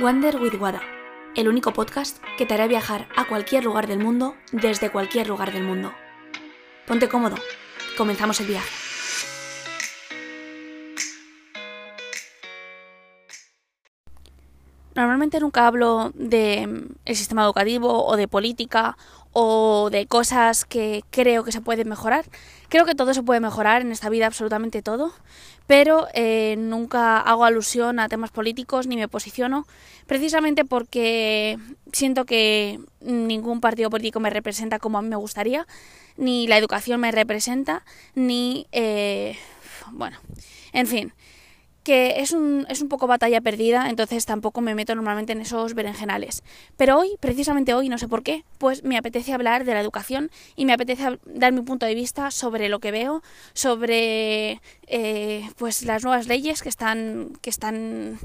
Wander 0.00 0.36
with 0.36 0.54
Wada, 0.58 0.80
el 1.36 1.46
único 1.46 1.74
podcast 1.74 2.24
que 2.38 2.46
te 2.46 2.54
hará 2.54 2.66
viajar 2.66 3.06
a 3.16 3.26
cualquier 3.26 3.64
lugar 3.64 3.86
del 3.86 3.98
mundo 3.98 4.34
desde 4.50 4.88
cualquier 4.88 5.28
lugar 5.28 5.52
del 5.52 5.62
mundo. 5.62 5.92
Ponte 6.86 7.06
cómodo, 7.06 7.36
comenzamos 7.98 8.40
el 8.40 8.46
viaje. 8.46 8.79
Normalmente 15.00 15.40
nunca 15.40 15.66
hablo 15.66 16.12
de 16.14 16.66
mm, 16.66 16.94
el 17.06 17.16
sistema 17.16 17.44
educativo 17.44 18.04
o 18.04 18.18
de 18.18 18.28
política 18.28 18.98
o 19.32 19.88
de 19.90 20.06
cosas 20.06 20.66
que 20.66 21.02
creo 21.08 21.42
que 21.42 21.52
se 21.52 21.62
pueden 21.62 21.88
mejorar. 21.88 22.26
Creo 22.68 22.84
que 22.84 22.94
todo 22.94 23.14
se 23.14 23.22
puede 23.22 23.40
mejorar 23.40 23.80
en 23.80 23.92
esta 23.92 24.10
vida, 24.10 24.26
absolutamente 24.26 24.82
todo, 24.82 25.14
pero 25.66 26.06
eh, 26.12 26.56
nunca 26.58 27.18
hago 27.18 27.46
alusión 27.46 27.98
a 27.98 28.10
temas 28.10 28.30
políticos 28.30 28.86
ni 28.86 28.98
me 28.98 29.08
posiciono, 29.08 29.66
precisamente 30.06 30.66
porque 30.66 31.56
siento 31.92 32.26
que 32.26 32.78
ningún 33.00 33.62
partido 33.62 33.88
político 33.88 34.20
me 34.20 34.28
representa 34.28 34.78
como 34.78 34.98
a 34.98 35.02
mí 35.02 35.08
me 35.08 35.16
gustaría, 35.16 35.66
ni 36.18 36.46
la 36.46 36.58
educación 36.58 37.00
me 37.00 37.10
representa, 37.10 37.84
ni... 38.14 38.66
Eh, 38.72 39.38
bueno, 39.92 40.18
en 40.74 40.86
fin 40.86 41.14
que 41.82 42.20
es 42.20 42.32
un, 42.32 42.66
es 42.68 42.82
un 42.82 42.88
poco 42.88 43.06
batalla 43.06 43.40
perdida, 43.40 43.88
entonces 43.88 44.26
tampoco 44.26 44.60
me 44.60 44.74
meto 44.74 44.94
normalmente 44.94 45.32
en 45.32 45.40
esos 45.40 45.74
berenjenales. 45.74 46.42
Pero 46.76 46.98
hoy, 46.98 47.16
precisamente 47.20 47.74
hoy, 47.74 47.88
no 47.88 47.98
sé 47.98 48.08
por 48.08 48.22
qué, 48.22 48.44
pues 48.58 48.84
me 48.84 48.98
apetece 48.98 49.32
hablar 49.32 49.64
de 49.64 49.74
la 49.74 49.80
educación 49.80 50.30
y 50.56 50.66
me 50.66 50.72
apetece 50.72 51.18
dar 51.24 51.52
mi 51.52 51.62
punto 51.62 51.86
de 51.86 51.94
vista 51.94 52.30
sobre 52.30 52.68
lo 52.68 52.80
que 52.80 52.90
veo, 52.90 53.22
sobre 53.54 54.60
eh, 54.86 55.48
pues 55.56 55.82
las 55.84 56.04
nuevas 56.04 56.26
leyes 56.26 56.62
que 56.62 56.68
están, 56.68 57.32
que 57.40 57.50
están 57.50 58.18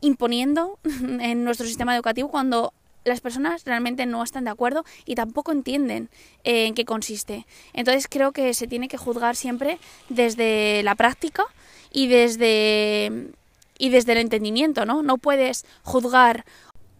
imponiendo 0.00 0.78
en 1.20 1.44
nuestro 1.44 1.66
sistema 1.66 1.94
educativo 1.94 2.28
cuando 2.28 2.74
las 3.04 3.22
personas 3.22 3.64
realmente 3.64 4.04
no 4.04 4.22
están 4.22 4.44
de 4.44 4.50
acuerdo 4.50 4.84
y 5.06 5.14
tampoco 5.14 5.52
entienden 5.52 6.10
eh, 6.44 6.66
en 6.66 6.74
qué 6.74 6.84
consiste. 6.84 7.46
Entonces 7.72 8.08
creo 8.08 8.32
que 8.32 8.52
se 8.52 8.66
tiene 8.66 8.88
que 8.88 8.98
juzgar 8.98 9.36
siempre 9.36 9.78
desde 10.10 10.82
la 10.82 10.94
práctica 10.94 11.46
y 11.90 12.08
desde 12.08 13.32
y 13.78 13.88
desde 13.88 14.12
el 14.12 14.18
entendimiento, 14.18 14.84
¿no? 14.84 15.02
No 15.02 15.16
puedes 15.16 15.64
juzgar 15.82 16.44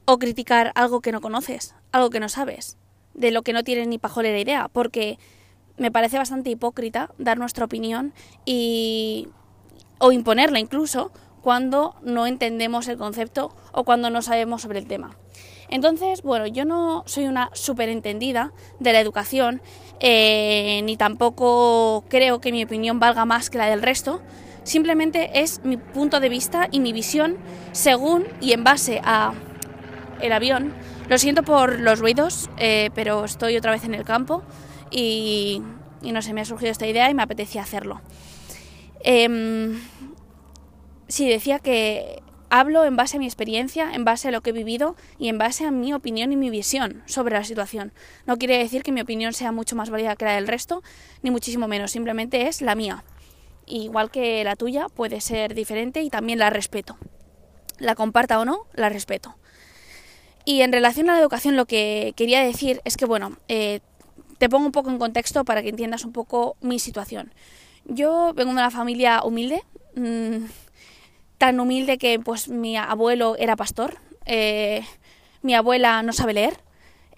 o 0.06 0.18
criticar 0.18 0.72
algo 0.74 1.00
que 1.00 1.12
no 1.12 1.20
conoces, 1.20 1.74
algo 1.92 2.08
que 2.08 2.20
no 2.20 2.30
sabes, 2.30 2.78
de 3.12 3.30
lo 3.30 3.42
que 3.42 3.52
no 3.52 3.64
tienes 3.64 3.86
ni 3.86 3.98
pajolera 3.98 4.38
idea, 4.38 4.68
porque 4.72 5.18
me 5.76 5.90
parece 5.90 6.16
bastante 6.16 6.50
hipócrita 6.50 7.10
dar 7.18 7.38
nuestra 7.38 7.66
opinión 7.66 8.14
y 8.46 9.28
o 9.98 10.10
imponerla 10.12 10.58
incluso 10.58 11.12
cuando 11.42 11.96
no 12.02 12.26
entendemos 12.26 12.88
el 12.88 12.96
concepto 12.96 13.54
o 13.72 13.84
cuando 13.84 14.10
no 14.10 14.22
sabemos 14.22 14.62
sobre 14.62 14.78
el 14.78 14.86
tema. 14.86 15.16
Entonces, 15.68 16.22
bueno, 16.22 16.46
yo 16.46 16.64
no 16.64 17.04
soy 17.06 17.26
una 17.26 17.50
superentendida 17.52 18.52
de 18.80 18.92
la 18.92 19.00
educación, 19.00 19.62
eh, 20.00 20.80
ni 20.84 20.96
tampoco 20.96 22.04
creo 22.08 22.40
que 22.40 22.50
mi 22.50 22.64
opinión 22.64 22.98
valga 22.98 23.24
más 23.24 23.50
que 23.50 23.58
la 23.58 23.66
del 23.66 23.80
resto, 23.80 24.20
Simplemente 24.62 25.40
es 25.40 25.64
mi 25.64 25.76
punto 25.76 26.20
de 26.20 26.28
vista 26.28 26.68
y 26.70 26.80
mi 26.80 26.92
visión 26.92 27.38
según 27.72 28.26
y 28.40 28.52
en 28.52 28.64
base 28.64 29.00
a 29.04 29.32
el 30.20 30.32
avión. 30.32 30.72
Lo 31.08 31.18
siento 31.18 31.42
por 31.42 31.80
los 31.80 31.98
ruidos, 31.98 32.50
eh, 32.58 32.90
pero 32.94 33.24
estoy 33.24 33.56
otra 33.56 33.72
vez 33.72 33.84
en 33.84 33.94
el 33.94 34.04
campo 34.04 34.42
y, 34.90 35.62
no 36.02 36.22
sé, 36.22 36.32
me 36.34 36.42
ha 36.42 36.44
surgido 36.44 36.70
esta 36.70 36.86
idea 36.86 37.10
y 37.10 37.14
me 37.14 37.22
apetecía 37.22 37.62
hacerlo. 37.62 38.00
Eh, 39.02 39.76
sí, 41.08 41.28
decía 41.28 41.58
que 41.58 42.22
hablo 42.50 42.84
en 42.84 42.96
base 42.96 43.16
a 43.16 43.20
mi 43.20 43.26
experiencia, 43.26 43.92
en 43.92 44.04
base 44.04 44.28
a 44.28 44.30
lo 44.30 44.42
que 44.42 44.50
he 44.50 44.52
vivido 44.52 44.94
y 45.18 45.28
en 45.28 45.38
base 45.38 45.64
a 45.64 45.70
mi 45.70 45.94
opinión 45.94 46.32
y 46.32 46.36
mi 46.36 46.50
visión 46.50 47.02
sobre 47.06 47.34
la 47.34 47.44
situación. 47.44 47.92
No 48.26 48.36
quiere 48.36 48.58
decir 48.58 48.82
que 48.82 48.92
mi 48.92 49.00
opinión 49.00 49.32
sea 49.32 49.52
mucho 49.52 49.74
más 49.74 49.90
válida 49.90 50.16
que 50.16 50.26
la 50.26 50.34
del 50.34 50.48
resto, 50.48 50.82
ni 51.22 51.30
muchísimo 51.30 51.66
menos, 51.66 51.92
simplemente 51.92 52.46
es 52.46 52.60
la 52.60 52.74
mía 52.74 53.04
igual 53.70 54.10
que 54.10 54.44
la 54.44 54.56
tuya, 54.56 54.88
puede 54.88 55.20
ser 55.20 55.54
diferente 55.54 56.02
y 56.02 56.10
también 56.10 56.38
la 56.38 56.50
respeto. 56.50 56.98
La 57.78 57.94
comparta 57.94 58.38
o 58.40 58.44
no, 58.44 58.66
la 58.74 58.88
respeto. 58.88 59.36
Y 60.44 60.62
en 60.62 60.72
relación 60.72 61.08
a 61.08 61.14
la 61.14 61.20
educación 61.20 61.56
lo 61.56 61.66
que 61.66 62.12
quería 62.16 62.42
decir 62.42 62.80
es 62.84 62.96
que, 62.96 63.06
bueno, 63.06 63.38
eh, 63.48 63.80
te 64.38 64.48
pongo 64.48 64.66
un 64.66 64.72
poco 64.72 64.90
en 64.90 64.98
contexto 64.98 65.44
para 65.44 65.62
que 65.62 65.68
entiendas 65.68 66.04
un 66.04 66.12
poco 66.12 66.56
mi 66.60 66.78
situación. 66.78 67.32
Yo 67.84 68.32
vengo 68.34 68.52
de 68.52 68.58
una 68.58 68.70
familia 68.70 69.22
humilde, 69.22 69.62
mm, 69.96 70.46
tan 71.38 71.60
humilde 71.60 71.98
que 71.98 72.18
pues 72.18 72.48
mi 72.48 72.76
abuelo 72.76 73.36
era 73.38 73.56
pastor, 73.56 73.98
eh, 74.26 74.82
mi 75.42 75.54
abuela 75.54 76.02
no 76.02 76.12
sabe 76.12 76.34
leer, 76.34 76.58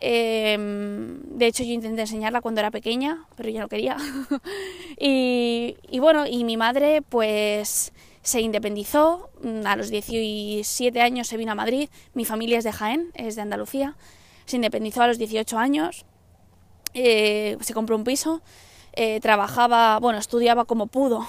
Em, 0.04 1.22
de 1.38 1.46
hecho, 1.46 1.62
yo 1.62 1.72
intenté 1.72 2.00
enseñarla 2.00 2.40
cuando 2.40 2.60
era 2.60 2.72
pequeña, 2.72 3.24
pero 3.36 3.48
ella 3.48 3.60
no 3.60 3.68
quería. 3.68 3.96
y, 4.98 5.76
bueno, 6.00 6.26
y 6.26 6.42
mi 6.42 6.56
madre 6.56 7.02
pues 7.02 7.92
se 8.20 8.40
independizó, 8.40 9.30
mm, 9.42 9.64
a 9.64 9.76
los 9.76 9.90
17 9.90 11.00
años 11.00 11.28
se 11.28 11.36
vino 11.36 11.52
a 11.52 11.54
Madrid, 11.54 11.88
mi 12.14 12.24
familia 12.24 12.58
es 12.58 12.64
de 12.64 12.72
Jaén, 12.72 13.12
es 13.14 13.36
de 13.36 13.42
Andalucía, 13.42 13.94
se 14.44 14.56
independizó 14.56 15.02
a 15.02 15.06
los 15.06 15.18
18 15.18 15.56
años, 15.56 16.04
eh, 16.94 17.56
se 17.60 17.72
compró 17.72 17.94
un 17.94 18.02
piso, 18.02 18.42
eh, 18.94 19.20
trabajaba, 19.20 20.00
bueno, 20.00 20.18
estudiaba 20.18 20.64
como 20.64 20.88
pudo. 20.88 21.28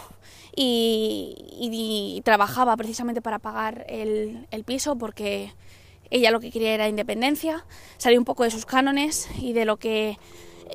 Y, 0.56 2.22
trabajaba 2.26 2.78
precisamente 2.78 3.22
para 3.22 3.40
pagar 3.40 3.86
el, 3.90 4.48
el 4.52 4.64
piso 4.64 4.96
porque 4.96 5.52
ella 6.14 6.32
lo 6.32 6.40
que 6.40 6.52
quería 6.52 6.74
era 6.74 6.88
independencia, 6.88 7.66
salió 7.98 8.20
un 8.20 8.26
poco 8.26 8.44
de 8.44 8.52
sus 8.52 8.66
cánones 8.66 9.28
y 9.40 9.54
de 9.54 9.66
lo 9.66 9.78
que 9.78 10.18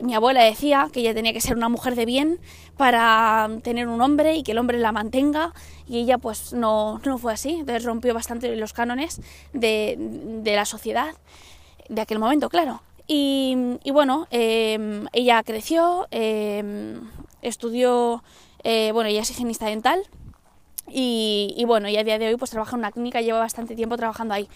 mi 0.02 0.14
abuela 0.14 0.42
decía, 0.42 0.88
que 0.92 1.00
ella 1.00 1.14
tenía 1.14 1.32
que 1.32 1.40
ser 1.40 1.56
una 1.56 1.68
mujer 1.68 1.94
de 1.94 2.04
bien 2.04 2.40
para 2.76 3.48
tener 3.62 3.88
un 3.88 4.00
hombre 4.02 4.34
y 4.34 4.42
que 4.42 4.52
el 4.52 4.58
hombre 4.58 4.78
la 4.78 4.92
mantenga. 4.92 5.52
Y 5.88 5.98
ella 5.98 6.18
pues 6.18 6.52
no, 6.52 7.00
no 7.04 7.18
fue 7.18 7.32
así, 7.32 7.50
entonces 7.50 7.84
rompió 7.84 8.14
bastante 8.14 8.54
los 8.56 8.72
cánones 8.72 9.20
de, 9.52 9.96
de 9.98 10.56
la 10.56 10.64
sociedad 10.64 11.14
de 11.88 12.00
aquel 12.00 12.18
momento, 12.18 12.48
claro. 12.48 12.82
Y, 13.10 13.56
bueno, 13.90 14.26
em, 14.30 15.06
ella 15.14 15.42
creció, 15.42 16.06
em, 16.10 17.00
estudió, 17.40 18.22
eh, 18.64 18.90
bueno, 18.92 19.08
ella 19.08 19.22
es 19.22 19.30
higienista 19.30 19.66
dental 19.66 20.02
y, 20.88 21.54
y, 21.56 21.64
bueno, 21.64 21.88
y 21.88 21.96
a 21.96 22.04
día 22.04 22.18
de 22.18 22.28
hoy 22.28 22.36
pues 22.36 22.50
trabaja 22.50 22.76
en 22.76 22.80
una 22.80 22.92
clínica, 22.92 23.22
lleva 23.22 23.38
bastante 23.38 23.74
tiempo 23.74 23.96
trabajando 23.96 24.34
ahí 24.34 24.48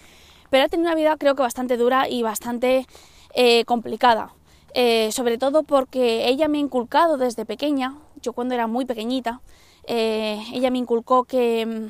pero 0.53 0.65
ha 0.65 0.69
tenido 0.69 0.87
una 0.87 0.95
vida 0.95 1.17
creo 1.17 1.33
que 1.33 1.41
bastante 1.41 1.77
dura 1.77 2.07
y 2.07 2.21
bastante 2.21 2.85
eh, 3.33 3.65
complicada. 3.65 4.35
Eh, 4.75 5.11
sobre 5.11 5.39
todo 5.39 5.63
porque 5.63 6.27
ella 6.27 6.47
me 6.47 6.59
ha 6.59 6.61
inculcado 6.61 7.17
desde 7.17 7.43
pequeña, 7.43 7.97
yo 8.21 8.33
cuando 8.33 8.53
era 8.53 8.67
muy 8.67 8.85
pequeñita, 8.85 9.41
eh, 9.87 10.39
ella 10.53 10.69
me 10.69 10.77
inculcó 10.77 11.23
que, 11.23 11.89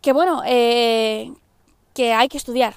que 0.00 0.12
bueno, 0.12 0.42
que 0.44 1.32
hay 2.12 2.28
que 2.28 2.36
estudiar, 2.36 2.76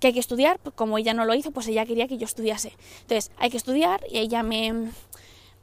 que 0.00 0.06
hay 0.06 0.12
que 0.14 0.20
estudiar, 0.20 0.60
pues 0.60 0.74
como 0.74 0.96
ella 0.96 1.12
no 1.12 1.26
lo 1.26 1.34
hizo, 1.34 1.50
pues 1.50 1.68
ella 1.68 1.84
quería 1.84 2.08
que 2.08 2.16
yo 2.16 2.24
estudiase. 2.24 2.72
Entonces, 3.02 3.30
hay 3.36 3.50
que 3.50 3.58
estudiar 3.58 4.00
y 4.10 4.16
ella 4.16 4.42
me 4.42 4.92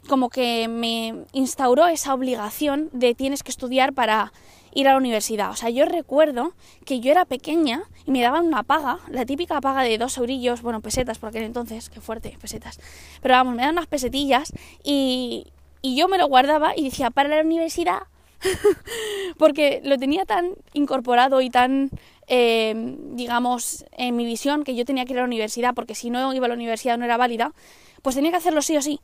como 0.08 0.30
que 0.30 0.68
me 0.68 1.25
instauró 1.31 1.88
esa 1.88 2.13
obligación 2.13 2.92
de 2.94 3.16
tienes 3.16 3.42
que 3.42 3.50
estudiar 3.50 3.94
para 3.94 4.31
ir 4.76 4.88
a 4.88 4.92
la 4.92 4.98
universidad. 4.98 5.52
O 5.52 5.56
sea, 5.56 5.70
yo 5.70 5.86
recuerdo 5.86 6.54
que 6.86 7.00
yo 7.00 7.12
era 7.12 7.26
pequeña 7.26 7.84
y 8.06 8.12
me 8.12 8.22
daban 8.22 8.46
una 8.46 8.64
paga, 8.64 9.00
la 9.10 9.26
típica 9.26 9.62
paga 9.62 9.84
de 9.84 9.98
dos 9.98 10.18
eurillos, 10.18 10.62
bueno, 10.62 10.82
pesetas 10.82 11.18
por 11.20 11.30
aquel 11.30 11.44
entonces, 11.44 11.90
qué 11.90 12.02
fuerte, 12.02 12.38
pesetas. 12.42 12.80
Pero 13.22 13.36
vamos, 13.36 13.56
me 13.56 13.62
daban 13.62 13.76
unas 13.76 13.88
pesetillas 13.88 14.54
y, 14.84 15.48
y 15.82 15.96
yo 15.96 16.08
me 16.08 16.18
lo 16.18 16.28
guardaba 16.28 16.74
y 16.76 16.84
decía, 16.84 17.10
para 17.10 17.30
la 17.30 17.42
universidad, 17.42 18.04
porque 19.38 19.82
lo 19.84 19.98
tenía 19.98 20.26
tan 20.26 20.56
incorporado 20.74 21.42
y 21.42 21.50
tan, 21.50 21.90
eh, 22.28 22.74
digamos, 23.12 23.86
en 23.92 24.16
mi 24.16 24.26
visión 24.26 24.64
que 24.64 24.76
yo 24.76 24.86
tenía 24.86 25.06
que 25.06 25.14
ir 25.14 25.19
a 25.19 25.22
la 25.22 25.28
universidad, 25.28 25.74
porque 25.74 25.96
si 25.96 26.10
no 26.10 26.34
iba 26.34 26.46
a 26.46 26.50
la 26.50 26.56
universidad 26.56 26.98
no 26.98 27.06
era 27.06 27.18
válida, 27.18 27.54
pues 28.02 28.16
tenía 28.16 28.31
que 28.31 28.38
hacerlo 28.38 28.62
sí 28.62 28.78
o 28.78 28.81
sí. 28.81 29.00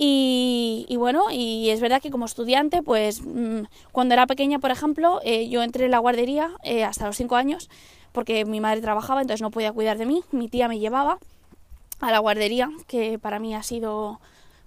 Y, 0.00 0.94
bueno, 0.96 1.24
y 1.32 1.70
es 1.70 1.80
verdad 1.80 2.00
que 2.00 2.12
como 2.12 2.24
estudiante, 2.24 2.84
pues 2.84 3.20
mm, 3.20 3.62
cuando 3.90 4.14
era 4.14 4.28
pequeña, 4.28 4.60
por 4.60 4.70
ejemplo, 4.70 5.20
eh, 5.24 5.48
yo 5.48 5.60
entré 5.64 5.86
en 5.86 5.90
la 5.90 5.98
guardería 5.98 6.52
eh, 6.62 6.84
hasta 6.84 7.06
los 7.06 7.16
5 7.16 7.34
años, 7.34 7.68
porque 8.12 8.44
mi 8.44 8.60
madre 8.60 8.80
trabajaba, 8.80 9.22
entonces 9.22 9.42
no 9.42 9.50
podía 9.50 9.72
cuidar 9.72 9.98
de 9.98 10.06
mí, 10.06 10.22
mi 10.30 10.48
tía 10.48 10.68
me 10.68 10.78
llevaba 10.78 11.18
a 11.98 12.12
la 12.12 12.20
guardería, 12.20 12.70
que 12.86 13.18
para 13.18 13.40
mí 13.40 13.56
ha 13.56 13.64
sido, 13.64 14.20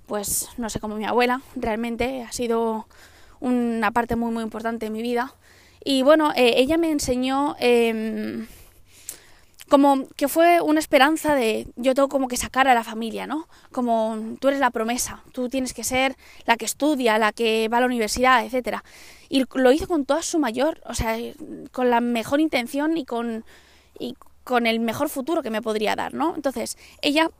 pues 0.05 0.49
no 0.57 0.69
sé, 0.69 0.81
como 0.81 0.95
mi 0.95 1.05
abuela, 1.05 1.41
realmente 1.55 2.23
ha 2.23 2.31
sido 2.33 2.85
una 3.39 3.91
parte 3.91 4.17
muy, 4.17 4.31
muy 4.31 4.43
importante 4.43 4.87
de 4.87 4.89
mi 4.89 5.01
vida. 5.01 5.33
Y 5.81 6.01
bueno, 6.01 6.33
eh, 6.35 6.55
ella 6.57 6.77
me 6.77 6.91
enseñó 6.91 7.55
em, 7.57 8.47
como 9.71 10.05
que 10.17 10.27
fue 10.27 10.59
una 10.59 10.81
esperanza 10.81 11.33
de 11.33 11.65
yo 11.77 11.95
tengo 11.95 12.09
como 12.09 12.27
que 12.27 12.35
sacar 12.35 12.67
a 12.67 12.73
la 12.73 12.83
familia, 12.83 13.25
¿no? 13.25 13.47
Como 13.71 14.35
tú 14.41 14.49
eres 14.49 14.59
la 14.59 14.69
promesa, 14.69 15.23
tú 15.31 15.47
tienes 15.47 15.73
que 15.73 15.85
ser 15.85 16.17
la 16.45 16.57
que 16.57 16.65
estudia, 16.65 17.17
la 17.17 17.31
que 17.31 17.69
va 17.69 17.77
a 17.77 17.79
la 17.79 17.85
universidad, 17.85 18.43
etcétera. 18.45 18.83
Y 19.29 19.45
lo 19.53 19.71
hizo 19.71 19.87
con 19.87 20.03
toda 20.03 20.23
su 20.23 20.39
mayor, 20.39 20.81
o 20.85 20.93
sea, 20.93 21.15
con 21.71 21.89
la 21.89 22.01
mejor 22.01 22.41
intención 22.41 22.97
y 22.97 23.05
con 23.05 23.45
y 23.97 24.17
con 24.43 24.67
el 24.67 24.81
mejor 24.81 25.07
futuro 25.07 25.41
que 25.41 25.51
me 25.51 25.61
podría 25.61 25.95
dar, 25.95 26.13
¿no? 26.13 26.35
Entonces, 26.35 26.77
ella 27.01 27.31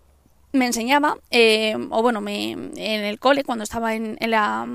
me 0.54 0.66
enseñaba, 0.66 1.18
eh, 1.32 1.76
o 1.90 2.02
bueno, 2.02 2.24
en 2.26 2.78
el 2.78 3.20
cole, 3.20 3.44
cuando 3.44 3.66
estaba 3.66 3.94
en, 3.94 4.18
la, 4.22 4.70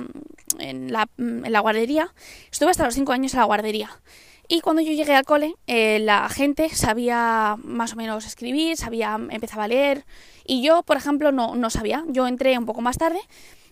en, 0.58 0.93
la, 0.93 1.08
en 1.17 1.50
la 1.50 1.61
guardería, 1.61 2.12
estuve 2.53 2.70
hasta 2.70 2.85
los 2.85 2.93
5 2.93 3.12
años 3.12 3.32
en 3.32 3.41
la 3.41 3.47
guardería. 3.47 3.99
Y 4.48 4.60
cuando 4.60 4.82
yo 4.82 4.93
llegué 4.93 5.14
al 5.14 5.25
cole, 5.25 5.54
eh, 5.66 5.98
la 5.98 6.28
gente 6.28 6.69
sabía 6.69 7.56
más 7.62 7.94
o 7.94 7.96
menos 7.96 8.26
escribir, 8.26 8.76
sabía, 8.76 9.19
empezaba 9.31 9.64
a 9.64 9.69
leer, 9.69 10.04
y 10.46 10.62
yo, 10.62 10.82
por 10.82 10.96
ejemplo, 10.96 11.32
no, 11.32 11.56
no 11.56 11.70
sabía. 11.70 12.04
Yo 12.08 12.26
entré 12.28 12.56
un 12.56 12.66
poco 12.66 12.81
más 12.81 12.98
tarde 12.98 13.19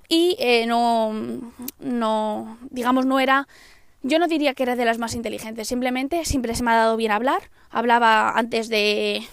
y 0.08 0.36
eh, 0.38 0.66
no, 0.66 1.12
no, 1.78 2.58
digamos, 2.70 3.06
no 3.06 3.20
era 3.20 3.46
yo 4.06 4.18
no 4.18 4.28
diría 4.28 4.52
que 4.52 4.62
era 4.62 4.76
de 4.76 4.84
las 4.84 4.98
más 4.98 5.14
inteligentes, 5.14 5.66
simplemente 5.66 6.26
siempre 6.26 6.54
se 6.54 6.62
me 6.62 6.72
ha 6.72 6.74
dado 6.74 6.98
bien 6.98 7.10
hablar. 7.10 7.50
Hablaba 7.70 8.32
antes 8.38 8.68
de, 8.68 9.26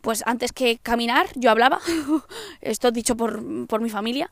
pues 0.00 0.22
antes 0.26 0.52
que 0.52 0.78
caminar, 0.78 1.26
yo 1.34 1.50
hablaba, 1.50 1.80
esto 2.60 2.90
dicho 2.90 3.16
por, 3.16 3.66
por 3.66 3.80
mi 3.80 3.90
familia, 3.90 4.30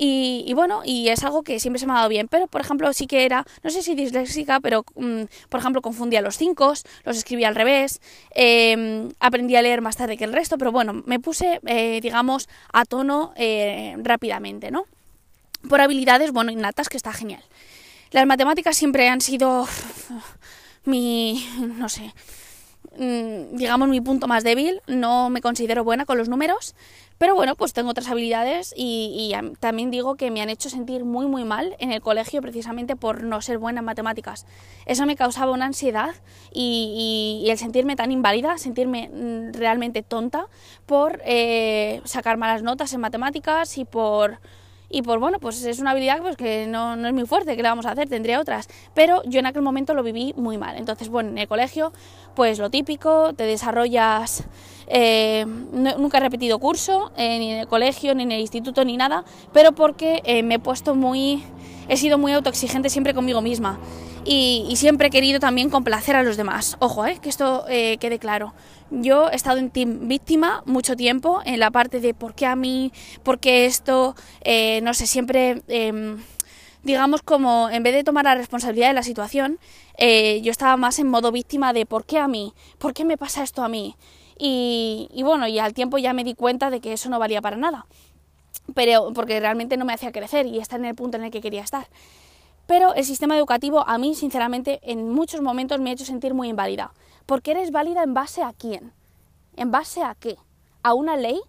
y, 0.00 0.52
bueno, 0.54 0.82
y 0.84 1.08
es 1.08 1.24
algo 1.24 1.42
que 1.42 1.58
siempre 1.58 1.80
se 1.80 1.86
me 1.86 1.92
ha 1.92 1.96
dado 1.96 2.08
bien, 2.08 2.28
pero 2.28 2.46
por 2.46 2.60
ejemplo 2.60 2.92
sí 2.92 3.08
que 3.08 3.24
era, 3.24 3.44
no 3.64 3.70
sé 3.70 3.82
si 3.82 3.96
disléxica, 3.96 4.60
pero 4.60 4.84
mm, 4.94 5.22
por 5.48 5.58
ejemplo 5.58 5.82
confundía 5.82 6.20
los 6.20 6.36
cinco, 6.38 6.72
los 7.04 7.16
escribía 7.16 7.48
al 7.48 7.56
revés, 7.56 8.00
em, 8.30 9.10
aprendí 9.18 9.56
a 9.56 9.62
leer 9.62 9.80
más 9.80 9.96
tarde 9.96 10.16
que 10.16 10.22
el 10.24 10.32
resto, 10.32 10.56
pero 10.56 10.70
bueno, 10.70 11.02
me 11.06 11.18
puse, 11.18 11.60
eh, 11.66 12.00
digamos, 12.00 12.48
a 12.72 12.84
tono 12.84 13.32
eh, 13.36 13.96
rápidamente, 13.98 14.70
¿no? 14.70 14.84
Por 15.68 15.80
habilidades, 15.80 16.30
bueno, 16.30 16.52
innatas, 16.52 16.88
que 16.88 16.96
está 16.96 17.12
genial. 17.12 17.42
Las 18.12 18.24
matemáticas 18.26 18.76
siempre 18.76 19.08
han 19.08 19.20
sido 19.20 19.66
mi, 20.84 21.44
no 21.58 21.88
sé, 21.88 22.14
digamos, 22.98 23.88
mi 23.88 24.00
punto 24.00 24.26
más 24.26 24.44
débil. 24.44 24.82
No 24.86 25.30
me 25.30 25.40
considero 25.40 25.84
buena 25.84 26.04
con 26.04 26.18
los 26.18 26.28
números, 26.28 26.74
pero 27.18 27.34
bueno, 27.34 27.54
pues 27.54 27.72
tengo 27.72 27.90
otras 27.90 28.08
habilidades 28.08 28.72
y, 28.76 29.32
también 29.60 29.90
digo 29.90 30.16
que 30.16 30.30
me 30.30 30.40
han 30.40 30.50
hecho 30.50 30.70
sentir 30.70 31.04
muy, 31.04 31.26
muy 31.26 31.44
mal 31.44 31.76
en 31.78 31.92
el 31.92 32.00
colegio 32.00 32.40
precisamente 32.40 32.96
por 32.96 33.22
no 33.22 33.40
ser 33.40 33.58
buena 33.58 33.80
en 33.80 33.84
matemáticas. 33.84 34.46
Eso 34.86 35.06
me 35.06 35.16
causaba 35.16 35.52
una 35.52 35.66
ansiedad 35.66 36.14
y, 36.52 37.46
el 37.48 37.58
sentirme 37.58 37.96
tan 37.96 38.12
inválida, 38.12 38.58
sentirme 38.58 39.08
mm, 39.08 39.52
realmente 39.52 40.02
tonta 40.02 40.46
por 40.86 41.20
eh, 41.24 42.00
sacar 42.04 42.36
malas 42.36 42.62
notas 42.62 42.92
en 42.92 43.00
matemáticas 43.00 43.78
y 43.78 43.84
por 43.84 44.38
y 44.90 45.02
por 45.02 45.18
bueno, 45.18 45.38
pues 45.38 45.64
es 45.64 45.80
una 45.80 45.90
habilidad 45.90 46.20
pues, 46.20 46.36
que 46.36 46.66
no, 46.66 46.96
no, 46.96 47.08
es 47.08 47.14
muy 47.14 47.26
fuerte, 47.26 47.56
que 47.56 47.62
le 47.62 47.68
vamos 47.68 47.86
a 47.86 47.90
hacer? 47.90 48.08
Tendría 48.08 48.40
otras. 48.40 48.68
Pero 48.94 49.22
yo 49.24 49.40
en 49.40 49.46
aquel 49.46 49.62
momento 49.62 49.94
lo 49.94 50.02
viví 50.02 50.32
muy 50.36 50.56
mal. 50.56 50.76
Entonces, 50.76 51.08
bueno, 51.08 51.30
en 51.30 51.38
el 51.38 51.48
colegio, 51.48 51.92
pues 52.34 52.58
lo 52.58 52.70
típico, 52.70 53.32
te 53.34 53.44
desarrollas... 53.44 54.44
Eh, 54.90 55.44
nunca 55.44 56.16
he 56.16 56.20
repetido 56.20 56.58
curso, 56.58 57.12
eh, 57.18 57.38
ni 57.38 57.52
en 57.52 57.58
el 57.58 57.68
colegio, 57.68 58.14
ni 58.14 58.22
en 58.22 58.32
el 58.32 58.40
instituto, 58.40 58.86
ni 58.86 58.96
nada, 58.96 59.22
pero 59.52 59.72
porque 59.72 60.22
eh, 60.24 60.42
me 60.42 60.54
he 60.54 60.58
puesto 60.58 60.94
muy... 60.94 61.42
He 61.88 61.98
sido 61.98 62.16
muy 62.16 62.32
autoexigente 62.32 62.88
siempre 62.88 63.12
conmigo 63.12 63.42
misma 63.42 63.78
y, 64.30 64.76
siempre 64.76 65.08
he 65.08 65.10
querido 65.10 65.40
también 65.40 65.70
complacer 65.70 66.14
a 66.14 66.22
los 66.22 66.36
demás. 66.36 66.76
Ojo, 66.80 67.06
eh, 67.06 67.18
que 67.20 67.30
esto 67.30 67.64
eh, 67.68 67.96
quede 67.98 68.18
claro. 68.18 68.52
Yo 68.90 69.30
he 69.30 69.34
estado 69.34 69.56
en 69.56 69.70
team 69.70 70.06
víctima 70.06 70.62
mucho 70.66 70.96
tiempo, 70.96 71.40
en 71.46 71.58
la 71.60 71.70
parte 71.70 71.98
de 72.00 72.12
por 72.12 72.34
qué 72.34 72.44
a 72.44 72.54
mí, 72.54 72.92
por 73.22 73.38
qué 73.38 73.64
esto, 73.64 74.14
eh, 74.42 74.80
no 74.82 74.92
sé, 74.92 75.06
siempre, 75.06 75.62
em, 75.68 76.18
digamos 76.82 77.22
como 77.22 77.70
en 77.70 77.82
vez 77.82 77.94
de 77.94 78.04
tomar 78.04 78.26
la 78.26 78.34
responsabilidad 78.34 78.88
de 78.88 78.94
la 78.94 79.02
situación, 79.02 79.58
yo 79.98 80.50
estaba 80.50 80.76
más 80.76 80.98
en 80.98 81.08
modo 81.08 81.32
víctima 81.32 81.72
de 81.72 81.86
por 81.86 82.04
qué 82.04 82.18
a 82.18 82.28
mí, 82.28 82.52
por 82.78 82.92
qué 82.94 83.04
me 83.04 83.16
pasa 83.16 83.42
esto 83.42 83.62
a 83.64 83.68
mí. 83.68 83.96
Y, 84.38 85.08
y 85.12 85.22
bueno, 85.22 85.48
y 85.48 85.58
al 85.58 85.72
tiempo 85.74 85.98
ya 85.98 86.12
me 86.12 86.22
di 86.22 86.34
cuenta 86.34 86.70
de 86.70 86.80
que 86.80 86.92
eso 86.92 87.08
no 87.10 87.18
valía 87.18 87.40
para 87.40 87.56
nada, 87.56 87.86
pero 88.74 89.12
porque 89.14 89.40
realmente 89.40 89.76
no 89.76 89.84
me 89.84 89.94
hacía 89.94 90.12
crecer 90.12 90.46
y 90.46 90.58
estar 90.58 90.78
en 90.78 90.86
el 90.86 90.94
punto 90.94 91.16
en 91.16 91.24
el 91.24 91.30
que 91.30 91.40
quería 91.40 91.62
estar 91.62 91.88
pero 92.68 92.92
el 92.92 93.06
sistema 93.06 93.34
educativo 93.34 93.82
a 93.88 93.96
mí, 93.96 94.14
sinceramente, 94.14 94.78
en 94.82 95.08
muchos 95.08 95.40
momentos 95.40 95.80
me 95.80 95.88
ha 95.88 95.94
hecho 95.94 96.04
sentir 96.04 96.34
muy 96.34 96.50
inválida. 96.50 96.92
Porque 97.24 97.52
eres 97.52 97.70
válida 97.70 98.02
en 98.02 98.12
base 98.12 98.42
a 98.42 98.52
quién? 98.52 98.92
¿En 99.56 99.70
base 99.70 100.02
a 100.02 100.14
qué? 100.14 100.36
¿A 100.82 100.92
una 100.92 101.16
ley 101.16 101.40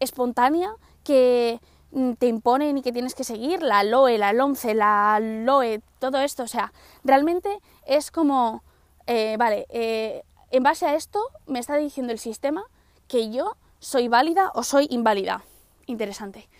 espontánea 0.00 0.74
que 1.02 1.60
mm, 1.92 2.12
te 2.18 2.26
imponen 2.26 2.76
y 2.76 2.82
que 2.82 2.92
tienes 2.92 3.14
que 3.14 3.24
seguir? 3.24 3.62
La 3.62 3.84
LOE, 3.84 4.18
la 4.18 4.34
LOMCE, 4.34 4.74
la 4.74 5.18
LOE, 5.18 5.80
todo 5.98 6.18
esto. 6.18 6.42
O 6.42 6.46
sea, 6.46 6.74
realmente 7.04 7.48
es 7.86 8.10
como, 8.10 8.62
eh, 9.06 9.36
vale, 9.38 9.64
eh, 9.70 10.24
en 10.50 10.62
base 10.62 10.84
a 10.84 10.94
esto 10.94 11.20
me 11.46 11.58
está 11.58 11.76
diciendo 11.76 12.12
el 12.12 12.18
sistema 12.18 12.64
que 13.08 13.30
yo 13.30 13.56
soy 13.78 14.08
válida 14.08 14.52
o 14.54 14.62
soy 14.62 14.88
inválida. 14.90 15.42
Interesante 15.86 16.50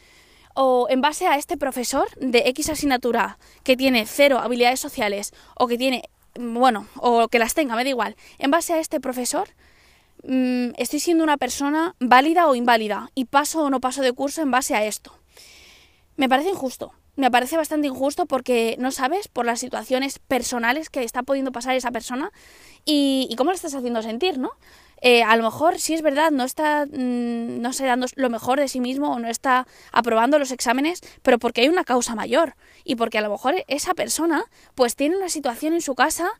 o 0.54 0.86
en 0.88 1.00
base 1.00 1.26
a 1.26 1.36
este 1.36 1.56
profesor 1.56 2.08
de 2.16 2.44
X 2.46 2.70
asignatura 2.70 3.38
que 3.62 3.76
tiene 3.76 4.06
cero 4.06 4.38
habilidades 4.38 4.80
sociales 4.80 5.32
o 5.56 5.66
que 5.66 5.76
tiene, 5.76 6.08
bueno, 6.38 6.86
o 6.96 7.28
que 7.28 7.38
las 7.38 7.54
tenga, 7.54 7.76
me 7.76 7.84
da 7.84 7.90
igual, 7.90 8.16
en 8.38 8.50
base 8.50 8.72
a 8.72 8.78
este 8.78 9.00
profesor 9.00 9.48
mm, 10.22 10.70
estoy 10.76 11.00
siendo 11.00 11.24
una 11.24 11.36
persona 11.36 11.94
válida 12.00 12.46
o 12.46 12.54
inválida 12.54 13.10
y 13.14 13.26
paso 13.26 13.64
o 13.64 13.70
no 13.70 13.80
paso 13.80 14.02
de 14.02 14.12
curso 14.12 14.42
en 14.42 14.50
base 14.50 14.74
a 14.74 14.84
esto. 14.84 15.12
Me 16.16 16.28
parece 16.28 16.50
injusto. 16.50 16.92
Me 17.16 17.30
parece 17.30 17.56
bastante 17.56 17.86
injusto 17.86 18.26
porque 18.26 18.74
no 18.80 18.90
sabes 18.90 19.28
por 19.28 19.46
las 19.46 19.60
situaciones 19.60 20.18
personales 20.18 20.90
que 20.90 21.04
está 21.04 21.22
pudiendo 21.22 21.52
pasar 21.52 21.76
esa 21.76 21.92
persona 21.92 22.32
y, 22.84 23.28
y 23.30 23.36
cómo 23.36 23.50
le 23.50 23.56
estás 23.56 23.74
haciendo 23.74 24.02
sentir, 24.02 24.38
¿no? 24.38 24.50
Eh, 25.00 25.23
a 25.23 25.37
lo 25.37 25.43
mejor 25.44 25.79
sí 25.79 25.94
es 25.94 26.02
verdad, 26.02 26.31
no 26.31 26.44
está, 26.44 26.87
mm, 26.87 27.61
no 27.61 27.73
sé, 27.73 27.85
dando 27.85 28.06
lo 28.17 28.31
mejor 28.31 28.58
de 28.58 28.69
sí 28.69 28.81
mismo 28.81 29.12
o 29.12 29.19
no 29.19 29.29
está 29.29 29.67
aprobando 29.93 30.38
los 30.38 30.50
exámenes, 30.50 31.00
pero 31.23 31.38
porque 31.38 31.62
hay 31.62 31.69
una 31.69 31.85
causa 31.85 32.14
mayor 32.14 32.56
y 32.85 32.96
porque 32.96 33.19
a 33.19 33.23
lo 33.23 33.31
mejor 33.31 33.55
esa 33.69 33.94
persona 33.94 34.44
pues 34.75 34.96
tiene 34.96 35.17
una 35.17 35.29
situación 35.29 35.75
en 35.75 35.81
su 35.81 35.94
casa, 35.94 36.31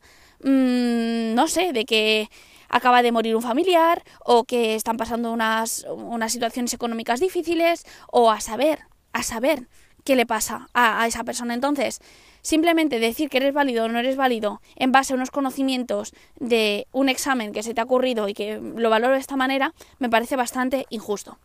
mm, 0.43 1.35
no 1.35 1.47
sé, 1.47 1.73
de 1.73 1.85
que 1.85 2.29
acaba 2.69 3.01
de 3.03 3.11
morir 3.11 3.35
un 3.35 3.41
familiar 3.41 4.03
o 4.23 4.43
que 4.43 4.75
están 4.75 4.97
pasando 4.97 5.31
unas, 5.31 5.85
unas 5.89 6.31
situaciones 6.31 6.73
económicas 6.73 7.19
difíciles 7.19 7.85
o 8.11 8.31
a 8.31 8.41
saber, 8.41 8.79
a 9.13 9.23
saber 9.23 9.67
qué 10.03 10.15
le 10.15 10.25
pasa 10.25 10.69
a, 10.73 11.01
a 11.01 11.07
esa 11.07 11.23
persona. 11.23 11.53
Entonces, 11.53 11.99
Simplemente 12.45 12.99
decir 12.99 13.31
que 13.31 13.37
eres 13.37 13.55
válido 13.55 13.85
o 13.85 13.87
no 13.87 13.97
eres 13.97 14.17
válido 14.17 14.61
en 14.75 14.91
base 14.91 15.13
a 15.13 15.15
unos 15.15 15.31
conocimientos 15.31 16.13
de 16.39 16.85
un 16.91 17.09
examen 17.09 17.53
que 17.53 17.63
se 17.63 17.73
te 17.73 17.81
ha 17.81 17.85
ocurrido 17.85 18.29
y 18.29 18.35
que 18.35 18.61
lo 18.61 18.91
valoro 18.91 19.15
de 19.15 19.19
esta 19.19 19.35
manera, 19.35 19.73
me 19.97 20.11
parece 20.11 20.35
bastante 20.35 20.85
injusto. 20.91 21.39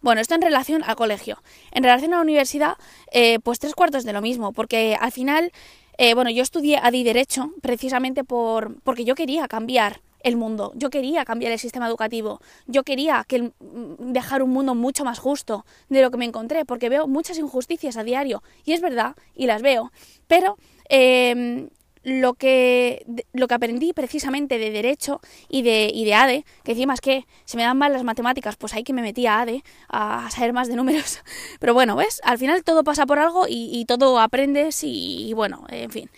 Bueno, 0.00 0.20
esto 0.20 0.36
en 0.36 0.42
relación 0.42 0.84
al 0.84 0.94
colegio. 0.94 1.42
En 1.72 1.82
relación 1.82 2.12
a 2.12 2.18
la 2.18 2.22
universidad, 2.22 2.76
eh, 3.10 3.40
pues 3.40 3.58
tres 3.58 3.74
cuartos 3.74 4.04
de 4.04 4.12
lo 4.12 4.22
mismo, 4.22 4.52
porque 4.52 4.94
al 4.94 5.10
final, 5.10 5.50
eh, 5.98 6.14
bueno, 6.14 6.30
yo 6.30 6.44
estudié 6.44 6.78
ADI 6.80 7.02
Derecho 7.02 7.50
precisamente 7.60 8.22
por, 8.22 8.80
porque 8.82 9.04
yo 9.04 9.16
quería 9.16 9.48
cambiar 9.48 10.02
el 10.22 10.36
mundo. 10.36 10.72
Yo 10.74 10.90
quería 10.90 11.24
cambiar 11.24 11.52
el 11.52 11.58
sistema 11.58 11.86
educativo. 11.86 12.40
Yo 12.66 12.82
quería 12.82 13.24
que 13.26 13.42
mm, 13.42 14.12
dejar 14.12 14.42
un 14.42 14.50
mundo 14.50 14.74
mucho 14.74 15.04
más 15.04 15.18
justo 15.18 15.64
de 15.88 16.02
lo 16.02 16.10
que 16.10 16.16
me 16.16 16.24
encontré, 16.24 16.64
porque 16.64 16.88
veo 16.88 17.06
muchas 17.06 17.38
injusticias 17.38 17.96
a 17.96 18.04
diario. 18.04 18.42
Y 18.64 18.72
es 18.72 18.80
verdad, 18.80 19.16
y 19.34 19.46
las 19.46 19.62
veo. 19.62 19.92
Pero 20.26 20.58
em, 20.88 21.68
lo, 22.02 22.34
que, 22.34 23.04
lo 23.32 23.48
que 23.48 23.54
aprendí 23.54 23.92
precisamente 23.92 24.58
de 24.58 24.70
Derecho 24.70 25.20
y 25.48 25.62
de, 25.62 25.90
y 25.92 26.04
de 26.04 26.14
ADE, 26.14 26.44
que 26.64 26.72
encima 26.72 26.94
es 26.94 27.00
que 27.00 27.26
se 27.44 27.56
me 27.56 27.62
dan 27.62 27.78
mal 27.78 27.92
las 27.92 28.04
matemáticas, 28.04 28.56
pues 28.56 28.74
ahí 28.74 28.84
que 28.84 28.92
me 28.92 29.02
metí 29.02 29.26
a 29.26 29.40
ADE 29.40 29.62
a 29.88 30.30
saber 30.30 30.52
más 30.52 30.68
de 30.68 30.76
números. 30.76 31.20
Pero 31.60 31.74
bueno, 31.74 31.96
¿ves? 31.96 32.20
Al 32.24 32.38
final 32.38 32.64
todo 32.64 32.84
pasa 32.84 33.06
por 33.06 33.18
algo 33.18 33.46
y, 33.48 33.84
todo 33.86 34.20
aprendes 34.20 34.80
y 34.82 35.32
bueno, 35.34 35.64
en 35.68 35.90
fin. 35.90 36.10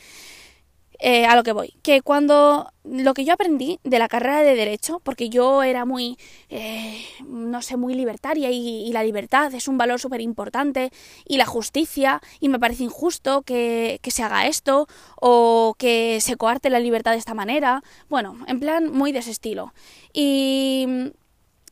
Eh, 1.04 1.26
a 1.26 1.34
lo 1.34 1.42
que 1.42 1.50
voy, 1.50 1.74
que 1.82 2.00
cuando 2.00 2.72
lo 2.84 3.12
que 3.12 3.24
yo 3.24 3.34
aprendí 3.34 3.80
de 3.82 3.98
la 3.98 4.06
carrera 4.06 4.42
de 4.42 4.54
derecho, 4.54 5.00
porque 5.02 5.30
yo 5.30 5.64
era 5.64 5.84
muy, 5.84 6.16
eh, 6.48 7.04
no 7.26 7.60
sé, 7.60 7.76
muy 7.76 7.96
libertaria 7.96 8.52
y, 8.52 8.88
la 8.92 9.02
libertad 9.02 9.52
es 9.52 9.66
un 9.66 9.76
valor 9.76 9.98
súper 9.98 10.20
importante 10.20 10.92
y 11.26 11.38
la 11.38 11.44
justicia 11.44 12.22
y 12.38 12.48
me 12.48 12.60
parece 12.60 12.84
injusto 12.84 13.42
que, 13.42 13.98
se 14.04 14.22
haga 14.22 14.46
esto 14.46 14.86
o 15.16 15.74
que 15.76 16.20
se 16.20 16.36
coarte 16.36 16.70
la 16.70 16.78
libertad 16.78 17.10
de 17.10 17.18
esta 17.18 17.34
manera, 17.34 17.82
bueno, 18.08 18.36
en 18.46 18.60
plan 18.60 18.92
muy 18.92 19.10
de 19.10 19.18
ese 19.18 19.32
estilo. 19.32 19.74
Y, 20.12 20.86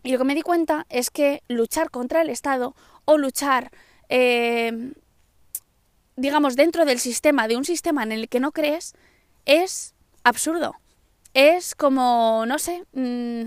lo 0.03 0.19
que 0.19 0.25
me 0.25 0.35
di 0.35 0.43
cuenta 0.43 0.87
es 0.89 1.11
que 1.11 1.45
luchar 1.47 1.91
contra 1.91 2.23
el 2.23 2.31
Estado 2.31 2.75
o 3.05 3.17
luchar... 3.17 3.71
Eh, 4.09 4.93
digamos, 6.17 6.55
dentro 6.55 6.85
del 6.85 6.99
sistema, 6.99 7.49
de 7.49 7.57
un 7.57 7.65
sistema 7.65 8.03
en 8.03 8.13
el 8.13 8.29
que 8.29 8.41
no 8.41 8.53
crees, 8.53 8.95
es 9.51 9.95
absurdo. 10.23 10.77
Es 11.35 11.75
como, 11.75 12.45
no 12.47 12.59
sé, 12.61 12.85
mm, 12.93 13.47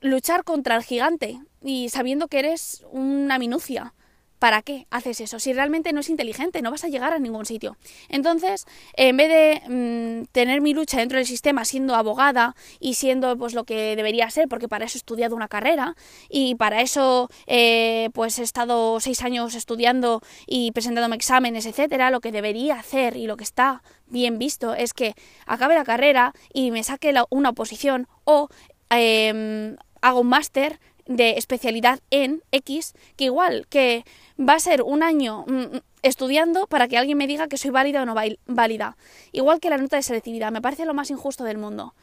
luchar 0.00 0.44
contra 0.44 0.76
el 0.76 0.84
gigante 0.84 1.40
y 1.60 1.88
sabiendo 1.88 2.28
que 2.28 2.38
eres 2.38 2.84
una 2.92 3.38
minucia. 3.40 3.94
¿Para 4.42 4.60
qué 4.60 4.88
haces 4.90 5.20
eso? 5.20 5.38
Si 5.38 5.52
realmente 5.52 5.92
no 5.92 6.00
es 6.00 6.10
inteligente, 6.10 6.62
no 6.62 6.72
vas 6.72 6.82
a 6.82 6.88
llegar 6.88 7.12
a 7.12 7.20
ningún 7.20 7.46
sitio. 7.46 7.76
Entonces, 8.08 8.66
en 8.94 9.16
vez 9.16 9.28
de 9.28 9.62
mm, 9.68 10.24
tener 10.32 10.60
mi 10.60 10.74
lucha 10.74 10.98
dentro 10.98 11.18
del 11.18 11.28
sistema 11.28 11.64
siendo 11.64 11.94
abogada 11.94 12.56
y 12.80 12.94
siendo 12.94 13.38
pues 13.38 13.54
lo 13.54 13.62
que 13.62 13.94
debería 13.94 14.28
ser, 14.30 14.48
porque 14.48 14.66
para 14.66 14.84
eso 14.84 14.96
he 14.96 14.98
estudiado 14.98 15.36
una 15.36 15.46
carrera 15.46 15.94
y 16.28 16.56
para 16.56 16.80
eso 16.80 17.28
eh, 17.46 18.10
pues 18.14 18.40
he 18.40 18.42
estado 18.42 18.98
seis 18.98 19.22
años 19.22 19.54
estudiando 19.54 20.22
y 20.48 20.72
presentándome 20.72 21.14
exámenes, 21.14 21.64
etcétera, 21.64 22.10
lo 22.10 22.20
que 22.20 22.32
debería 22.32 22.80
hacer 22.80 23.16
y 23.16 23.28
lo 23.28 23.36
que 23.36 23.44
está 23.44 23.84
bien 24.08 24.40
visto 24.40 24.74
es 24.74 24.92
que 24.92 25.14
acabe 25.46 25.76
la 25.76 25.84
carrera 25.84 26.32
y 26.52 26.72
me 26.72 26.82
saque 26.82 27.14
una 27.30 27.50
oposición 27.50 28.08
o 28.24 28.48
em, 28.90 29.76
hago 30.00 30.18
un 30.18 30.26
máster 30.26 30.80
de 31.16 31.38
especialidad 31.38 32.00
en 32.10 32.42
X, 32.52 32.94
que 33.16 33.24
igual 33.24 33.66
que 33.68 34.04
va 34.38 34.54
a 34.54 34.60
ser 34.60 34.82
un 34.82 35.02
año 35.02 35.44
mm, 35.46 35.52
mm, 35.52 35.80
estudiando 36.02 36.66
para 36.66 36.88
que 36.88 36.98
alguien 36.98 37.18
me 37.18 37.26
diga 37.26 37.48
que 37.48 37.56
soy 37.56 37.70
válida 37.70 38.02
o 38.02 38.06
no 38.06 38.14
válida. 38.46 38.96
Igual 39.32 39.60
que 39.60 39.70
la 39.70 39.78
nota 39.78 39.96
de 39.96 40.02
selectividad, 40.02 40.52
me 40.52 40.62
parece 40.62 40.84
lo 40.84 40.94
más 40.94 41.10
injusto 41.10 41.44
del 41.44 41.58
mundo. 41.58 41.94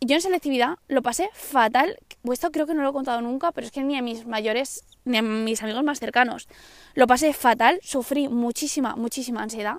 Yo 0.00 0.14
en 0.14 0.22
selectividad 0.22 0.78
lo 0.86 1.02
pasé 1.02 1.28
fatal, 1.32 1.98
esto 2.32 2.52
creo 2.52 2.66
que 2.66 2.74
no 2.74 2.82
lo 2.82 2.90
he 2.90 2.92
contado 2.92 3.20
nunca, 3.20 3.50
pero 3.50 3.66
es 3.66 3.72
que 3.72 3.82
ni 3.82 3.96
a 3.96 4.02
mis 4.02 4.26
mayores, 4.26 4.84
ni 5.04 5.18
a 5.18 5.22
mis 5.22 5.62
amigos 5.62 5.82
más 5.82 5.98
cercanos, 5.98 6.48
lo 6.94 7.08
pasé 7.08 7.32
fatal, 7.32 7.80
sufrí 7.82 8.28
muchísima, 8.28 8.94
muchísima 8.94 9.42
ansiedad, 9.42 9.78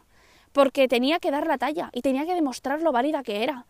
porque 0.51 0.89
tenía 0.89 1.19
que 1.19 1.31
dar 1.31 1.47
la 1.47 1.57
talla 1.57 1.89
y 1.93 2.01
tenía 2.01 2.25
que 2.25 2.35
demostrar 2.35 2.81
lo 2.81 2.91
válida 2.91 3.23
que 3.23 3.43
era. 3.43 3.65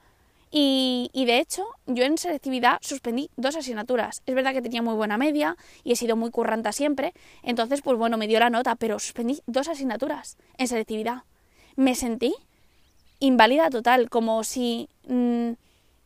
Y, 0.51 1.11
de 1.13 1.37
hecho, 1.37 1.63
yo 1.85 2.03
en 2.03 2.17
selectividad 2.17 2.79
suspendí 2.81 3.29
dos 3.37 3.55
asignaturas. 3.55 4.23
Es 4.25 4.33
verdad 4.33 4.53
que 4.53 4.61
tenía 4.61 4.81
muy 4.81 4.95
buena 4.95 5.17
media 5.17 5.55
y 5.83 5.91
he 5.91 5.95
sido 5.95 6.15
muy 6.15 6.31
curranta 6.31 6.71
siempre, 6.71 7.13
entonces, 7.43 7.81
pues 7.81 7.97
bueno, 7.97 8.17
me 8.17 8.27
dio 8.27 8.39
la 8.39 8.49
nota, 8.49 8.75
pero 8.75 8.97
suspendí 8.97 9.41
dos 9.45 9.67
asignaturas 9.67 10.37
en 10.57 10.67
selectividad. 10.67 11.23
Me 11.75 11.93
sentí 11.93 12.33
inválida 13.19 13.69
total, 13.69 14.09
como 14.09 14.43
si, 14.43 14.89
mm, 15.07 15.51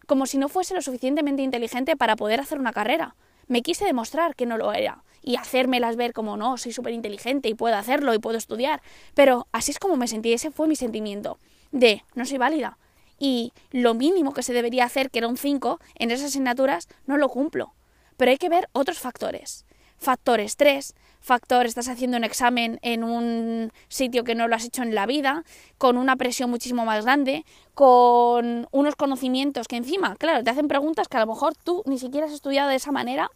como 0.07 0.25
si 0.25 0.38
no 0.38 0.50
fuese 0.50 0.73
lo 0.73 0.81
suficientemente 0.81 1.41
inteligente 1.41 1.95
para 1.95 2.15
poder 2.15 2.41
hacer 2.41 2.59
una 2.59 2.73
carrera. 2.73 3.15
Me 3.47 3.62
quise 3.62 3.85
demostrar 3.85 4.35
que 4.35 4.45
no 4.45 4.57
lo 4.57 4.73
era 4.73 5.03
y 5.21 5.38
hacérmelas 5.38 5.95
ver 5.95 6.12
como 6.13 6.35
no, 6.35 6.57
soy 6.57 6.73
súper 6.73 6.93
inteligente 6.93 7.47
y 7.47 7.53
puedo 7.53 7.75
hacerlo 7.75 8.13
y 8.13 8.19
puedo 8.19 8.38
estudiar. 8.38 8.81
Pero 9.13 9.47
así 9.53 9.71
es 9.71 9.79
como 9.79 9.95
me 9.95 10.07
sentí, 10.07 10.33
ese 10.33 10.51
fue 10.51 10.67
mi 10.67 10.75
sentimiento 10.75 11.39
de 11.71 12.03
no 12.13 12.25
soy 12.25 12.38
válida, 12.38 12.77
y 13.20 13.53
lo 13.72 13.93
mínimo 13.93 14.34
que 14.34 14.43
se 14.43 14.53
debería 14.53 14.86
hacer, 14.86 15.10
que 15.10 15.20
era 15.20 15.27
un 15.27 15.38
5, 15.38 15.79
en 15.96 16.12
esas 16.12 16.27
asignaturas, 16.27 16.88
no 17.05 17.17
lo 17.17 17.29
cumplo. 17.29 17.74
Pero 18.17 18.32
hay 18.32 18.38
que 18.38 18.50
ver 18.50 18.70
otros 18.74 19.00
factores. 19.00 19.65
Factor 19.98 20.39
estrés, 20.39 20.96
factor 21.22 21.65
estás 21.65 21.88
haciendo 21.88 22.17
un 22.17 22.25
examen 22.25 22.79
en 22.82 23.03
un 23.03 23.72
sitio 23.88 24.25
que 24.25 24.36
no 24.36 24.48
lo 24.48 24.55
has 24.55 24.65
hecho 24.65 24.84
en 24.84 24.93
la 24.93 25.05
vida, 25.05 25.46
con 25.77 25.98
una 25.98 26.17
presión 26.17 26.50
muchísimo 26.50 26.84
más 26.84 27.05
grande, 27.05 27.46
con 27.74 28.67
unos 28.72 28.96
conocimientos 28.96 29.67
que 29.67 29.77
encima, 29.77 30.15
claro, 30.17 30.43
te 30.43 30.50
hacen 30.50 30.67
preguntas 30.67 31.08
que 31.08 31.17
a 31.17 31.22
lo 31.22 31.27
mejor 31.27 31.55
tú 31.55 31.84
ni 31.86 31.98
siquiera 31.98 32.27
has 32.27 32.34
estudiado 32.34 32.70
de 32.70 32.75
esa 32.75 32.91
manera 32.91 33.32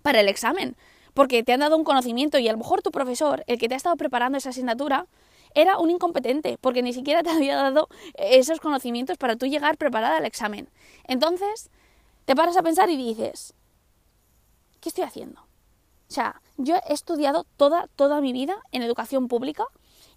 para 0.00 0.20
el 0.20 0.28
examen, 0.28 0.76
porque 1.12 1.42
te 1.42 1.52
han 1.52 1.60
dado 1.60 1.76
un 1.76 1.84
conocimiento 1.84 2.38
y 2.38 2.48
a 2.48 2.52
lo 2.52 2.58
mejor 2.58 2.80
tu 2.80 2.90
profesor, 2.90 3.44
el 3.46 3.58
que 3.58 3.68
te 3.68 3.74
ha 3.74 3.76
estado 3.76 3.96
preparando 3.96 4.38
esa 4.38 4.50
asignatura, 4.50 5.06
era 5.54 5.78
un 5.78 5.90
incompetente, 5.90 6.58
porque 6.60 6.82
ni 6.82 6.92
siquiera 6.92 7.22
te 7.22 7.30
había 7.36 7.56
dado 7.56 7.88
esos 8.14 8.60
conocimientos 8.60 9.18
para 9.18 9.36
tú 9.36 9.46
llegar 9.46 9.76
preparada 9.76 10.16
al 10.16 10.24
examen. 10.24 10.68
Entonces, 11.04 11.70
te 12.24 12.36
paras 12.36 12.56
a 12.56 12.62
pensar 12.62 12.90
y 12.90 12.96
dices, 12.96 13.54
¿qué 14.80 14.88
estoy 14.88 15.04
haciendo? 15.04 15.40
O 15.40 16.14
sea, 16.14 16.42
yo 16.58 16.76
he 16.88 16.92
estudiado 16.92 17.46
toda, 17.56 17.88
toda 17.96 18.20
mi 18.20 18.32
vida 18.32 18.56
en 18.70 18.82
educación 18.82 19.28
pública 19.28 19.64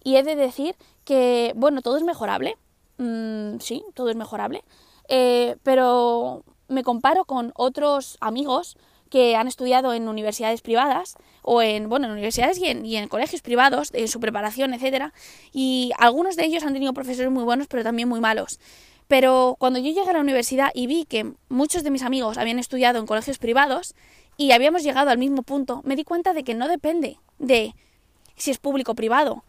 y 0.04 0.16
he 0.16 0.22
de 0.22 0.36
decir 0.36 0.76
que, 1.04 1.52
bueno, 1.56 1.80
todo 1.80 1.96
es 1.96 2.02
mejorable. 2.02 2.56
Mm, 2.98 3.58
sí, 3.60 3.82
todo 3.94 4.10
es 4.10 4.16
mejorable. 4.16 4.62
Eh, 5.08 5.56
pero 5.62 6.44
me 6.68 6.82
comparo 6.82 7.24
con 7.24 7.52
otros 7.54 8.18
amigos 8.20 8.76
que 9.10 9.36
han 9.36 9.48
estudiado 9.48 9.92
en 9.92 10.08
universidades 10.08 10.62
privadas 10.62 11.16
o 11.42 11.62
en, 11.62 11.88
bueno, 11.88 12.06
en 12.06 12.12
universidades 12.12 12.58
y 12.58 12.66
en, 12.66 12.84
y 12.84 12.96
en 12.96 13.08
colegios 13.08 13.42
privados, 13.42 13.90
en 13.92 14.08
su 14.08 14.20
preparación, 14.20 14.74
etcétera, 14.74 15.12
y 15.52 15.92
algunos 15.98 16.36
de 16.36 16.44
ellos 16.44 16.64
han 16.64 16.72
tenido 16.72 16.92
profesores 16.92 17.30
muy 17.30 17.44
buenos, 17.44 17.66
pero 17.68 17.82
también 17.82 18.08
muy 18.08 18.20
malos. 18.20 18.58
Pero 19.08 19.56
cuando 19.58 19.78
yo 19.78 19.92
llegué 19.92 20.10
a 20.10 20.14
la 20.14 20.20
universidad 20.20 20.70
y 20.74 20.86
vi 20.86 21.04
que 21.04 21.32
muchos 21.48 21.84
de 21.84 21.90
mis 21.90 22.02
amigos 22.02 22.38
habían 22.38 22.58
estudiado 22.58 22.98
en 22.98 23.06
colegios 23.06 23.38
privados 23.38 23.94
y 24.36 24.50
habíamos 24.50 24.82
llegado 24.82 25.10
al 25.10 25.18
mismo 25.18 25.42
punto, 25.42 25.80
me 25.84 25.96
di 25.96 26.04
cuenta 26.04 26.32
de 26.32 26.42
que 26.42 26.54
no 26.54 26.66
depende 26.68 27.18
de 27.38 27.74
si 28.36 28.50
es 28.50 28.58
público 28.58 28.92
o 28.92 28.94
privado, 28.94 29.44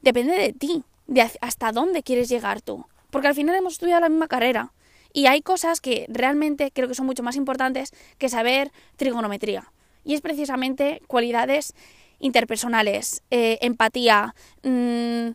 depende 0.00 0.34
de 0.34 0.52
ti, 0.52 0.82
de 1.06 1.30
hasta 1.40 1.72
dónde 1.72 2.02
quieres 2.02 2.28
llegar 2.28 2.62
tú. 2.62 2.86
Porque 3.10 3.28
al 3.28 3.34
final 3.34 3.54
hemos 3.54 3.74
estudiado 3.74 4.00
la 4.00 4.08
misma 4.08 4.28
carrera, 4.28 4.72
y 5.12 5.26
hay 5.26 5.42
cosas 5.42 5.80
que 5.80 6.06
realmente 6.08 6.70
creo 6.72 6.88
que 6.88 6.94
son 6.94 7.06
mucho 7.06 7.22
más 7.22 7.36
importantes 7.36 7.92
que 8.18 8.28
saber 8.28 8.72
trigonometría. 8.96 9.72
Y 10.04 10.14
es 10.14 10.20
precisamente 10.20 11.02
cualidades 11.06 11.74
interpersonales, 12.18 13.22
eh, 13.30 13.58
empatía, 13.62 14.34
mm, 14.62 15.30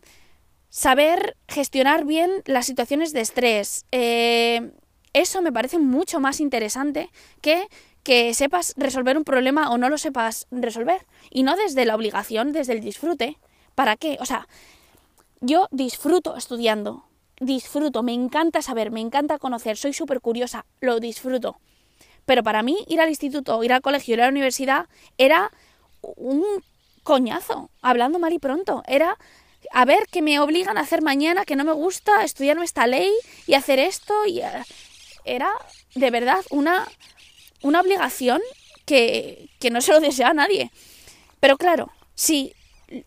saber 0.68 1.36
gestionar 1.48 2.04
bien 2.04 2.30
las 2.46 2.66
situaciones 2.66 3.12
de 3.12 3.20
estrés. 3.20 3.84
Eh, 3.92 4.72
eso 5.12 5.42
me 5.42 5.52
parece 5.52 5.78
mucho 5.78 6.20
más 6.20 6.40
interesante 6.40 7.10
que 7.40 7.68
que 8.08 8.32
sepas 8.32 8.72
resolver 8.78 9.18
un 9.18 9.24
problema 9.24 9.70
o 9.70 9.76
no 9.76 9.90
lo 9.90 9.98
sepas 9.98 10.46
resolver. 10.50 11.04
Y 11.30 11.42
no 11.42 11.56
desde 11.56 11.84
la 11.84 11.94
obligación, 11.94 12.52
desde 12.52 12.72
el 12.72 12.80
disfrute. 12.80 13.36
¿Para 13.74 13.96
qué? 13.96 14.16
O 14.20 14.24
sea, 14.24 14.48
yo 15.42 15.68
disfruto 15.72 16.34
estudiando, 16.34 17.04
disfruto, 17.40 18.02
me 18.02 18.12
encanta 18.12 18.62
saber, 18.62 18.90
me 18.90 19.00
encanta 19.00 19.38
conocer, 19.38 19.76
soy 19.76 19.92
súper 19.92 20.20
curiosa, 20.20 20.64
lo 20.80 21.00
disfruto. 21.00 21.56
Pero 22.26 22.42
para 22.42 22.62
mí 22.62 22.84
ir 22.88 23.00
al 23.00 23.08
instituto, 23.08 23.62
ir 23.64 23.72
al 23.72 23.80
colegio, 23.80 24.14
ir 24.14 24.20
a 24.20 24.24
la 24.24 24.30
universidad 24.30 24.86
era 25.16 25.50
un 26.02 26.44
coñazo, 27.02 27.70
hablando 27.80 28.18
mal 28.18 28.32
y 28.32 28.38
pronto. 28.38 28.82
Era 28.86 29.16
a 29.72 29.84
ver 29.84 30.06
qué 30.10 30.22
me 30.22 30.38
obligan 30.40 30.76
a 30.76 30.82
hacer 30.82 31.02
mañana, 31.02 31.44
que 31.44 31.56
no 31.56 31.64
me 31.64 31.72
gusta, 31.72 32.24
estudiar 32.24 32.58
esta 32.62 32.86
ley 32.86 33.10
y 33.46 33.54
hacer 33.54 33.78
esto. 33.78 34.26
Y 34.26 34.40
eh, 34.40 34.62
era 35.24 35.50
de 35.94 36.10
verdad 36.10 36.40
una, 36.50 36.86
una 37.62 37.80
obligación 37.80 38.40
que, 38.84 39.48
que 39.58 39.70
no 39.70 39.80
se 39.80 39.92
lo 39.92 40.00
desea 40.00 40.28
a 40.28 40.34
nadie. 40.34 40.70
Pero 41.40 41.56
claro, 41.56 41.90
si 42.14 42.52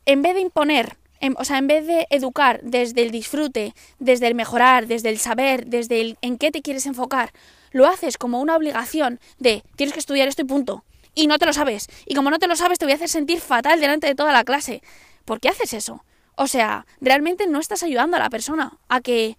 en 0.05 0.21
vez 0.21 0.35
de 0.35 0.41
imponer 0.41 0.97
o 1.37 1.45
sea, 1.45 1.57
en 1.57 1.67
vez 1.67 1.85
de 1.85 2.07
educar 2.09 2.61
desde 2.63 3.03
el 3.03 3.11
disfrute, 3.11 3.73
desde 3.99 4.27
el 4.27 4.35
mejorar, 4.35 4.87
desde 4.87 5.09
el 5.09 5.19
saber, 5.19 5.67
desde 5.67 6.01
el 6.01 6.17
en 6.21 6.37
qué 6.37 6.51
te 6.51 6.61
quieres 6.61 6.85
enfocar, 6.85 7.31
lo 7.71 7.87
haces 7.87 8.17
como 8.17 8.41
una 8.41 8.55
obligación 8.55 9.19
de 9.39 9.63
tienes 9.75 9.93
que 9.93 9.99
estudiar 9.99 10.27
esto 10.27 10.41
y 10.41 10.45
punto. 10.45 10.83
Y 11.13 11.27
no 11.27 11.37
te 11.37 11.45
lo 11.45 11.53
sabes. 11.53 11.87
Y 12.05 12.15
como 12.15 12.29
no 12.29 12.39
te 12.39 12.47
lo 12.47 12.55
sabes, 12.55 12.79
te 12.79 12.85
voy 12.85 12.93
a 12.93 12.95
hacer 12.95 13.09
sentir 13.09 13.41
fatal 13.41 13.79
delante 13.79 14.07
de 14.07 14.15
toda 14.15 14.31
la 14.31 14.43
clase. 14.43 14.81
¿Por 15.25 15.39
qué 15.39 15.49
haces 15.49 15.73
eso? 15.73 16.03
O 16.35 16.47
sea, 16.47 16.85
realmente 17.01 17.47
no 17.47 17.59
estás 17.59 17.83
ayudando 17.83 18.17
a 18.17 18.19
la 18.19 18.29
persona 18.29 18.77
a 18.87 19.01
que, 19.01 19.37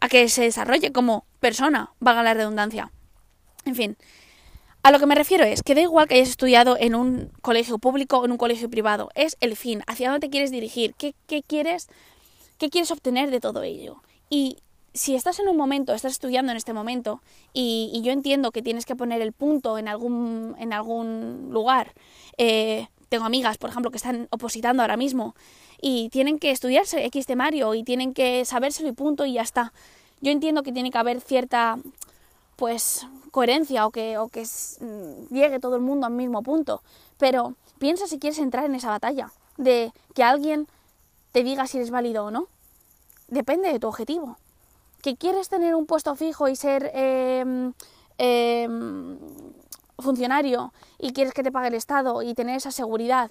a 0.00 0.08
que 0.08 0.28
se 0.28 0.42
desarrolle 0.42 0.92
como 0.92 1.24
persona, 1.40 1.92
valga 2.00 2.22
la 2.22 2.34
redundancia. 2.34 2.92
En 3.64 3.74
fin, 3.74 3.96
a 4.86 4.92
lo 4.92 5.00
que 5.00 5.06
me 5.06 5.16
refiero 5.16 5.42
es 5.42 5.64
que 5.64 5.74
da 5.74 5.80
igual 5.80 6.06
que 6.06 6.14
hayas 6.14 6.28
estudiado 6.28 6.76
en 6.78 6.94
un 6.94 7.32
colegio 7.42 7.76
público 7.78 8.18
o 8.18 8.24
en 8.24 8.30
un 8.30 8.38
colegio 8.38 8.70
privado, 8.70 9.08
es 9.16 9.36
el 9.40 9.56
fin, 9.56 9.82
hacia 9.88 10.08
dónde 10.08 10.24
te 10.24 10.30
quieres 10.30 10.52
dirigir, 10.52 10.94
qué, 10.94 11.12
quieres, 11.44 11.88
qué 12.56 12.70
quieres 12.70 12.92
obtener 12.92 13.32
de 13.32 13.40
todo 13.40 13.64
ello. 13.64 14.00
Y 14.30 14.58
si 14.94 15.16
estás 15.16 15.40
en 15.40 15.48
un 15.48 15.56
momento, 15.56 15.92
estás 15.92 16.12
estudiando 16.12 16.52
en 16.52 16.56
este 16.56 16.72
momento, 16.72 17.20
y, 17.52 18.00
yo 18.04 18.12
entiendo 18.12 18.52
que 18.52 18.62
tienes 18.62 18.86
que 18.86 18.94
poner 18.94 19.22
el 19.22 19.32
punto 19.32 19.76
en 19.76 19.88
algún, 19.88 20.54
en 20.60 20.72
algún 20.72 21.48
lugar, 21.50 21.92
eh, 22.38 22.86
tengo 23.08 23.24
amigas, 23.24 23.58
por 23.58 23.70
ejemplo, 23.70 23.90
que 23.90 23.96
están 23.96 24.28
opositando 24.30 24.84
ahora 24.84 24.96
mismo 24.96 25.34
y 25.82 26.10
tienen 26.10 26.38
que 26.38 26.52
estudiarse 26.52 27.04
X 27.06 27.26
temario 27.26 27.74
y 27.74 27.82
tienen 27.82 28.14
que 28.14 28.44
sabérselo 28.44 28.88
y 28.88 28.92
punto 28.92 29.26
y 29.26 29.32
ya 29.32 29.42
está. 29.42 29.72
Yo 30.20 30.30
entiendo 30.30 30.62
que 30.62 30.70
tiene 30.70 30.92
que 30.92 30.98
haber 30.98 31.20
cierta, 31.20 31.76
pues, 32.56 33.06
coherencia 33.30 33.86
o 33.86 33.90
que, 33.90 34.18
o 34.18 34.28
que 34.28 34.42
mm, 34.42 35.32
llegue 35.32 35.60
todo 35.60 35.76
el 35.76 35.82
mundo 35.82 36.06
al 36.06 36.12
mismo 36.12 36.42
punto. 36.42 36.82
Pero 37.18 37.54
piensa 37.78 38.06
si 38.06 38.18
quieres 38.18 38.38
entrar 38.38 38.64
en 38.64 38.74
esa 38.74 38.90
batalla 38.90 39.30
de 39.56 39.92
que 40.14 40.22
alguien 40.22 40.66
te 41.32 41.42
diga 41.42 41.66
si 41.66 41.78
eres 41.78 41.90
válido 41.90 42.24
o 42.24 42.30
no. 42.30 42.48
Depende 43.28 43.72
de 43.72 43.78
tu 43.78 43.88
objetivo. 43.88 44.38
Que 45.02 45.16
quieres 45.16 45.48
tener 45.48 45.74
un 45.74 45.86
puesto 45.86 46.14
fijo 46.14 46.48
y 46.48 46.56
ser 46.56 46.90
em, 46.94 47.72
funcionario 49.98 50.72
y 50.98 51.12
quieres 51.12 51.34
que 51.34 51.42
te 51.42 51.52
pague 51.52 51.68
el 51.68 51.74
Estado 51.74 52.22
y 52.22 52.34
tener 52.34 52.56
esa 52.56 52.70
seguridad 52.70 53.30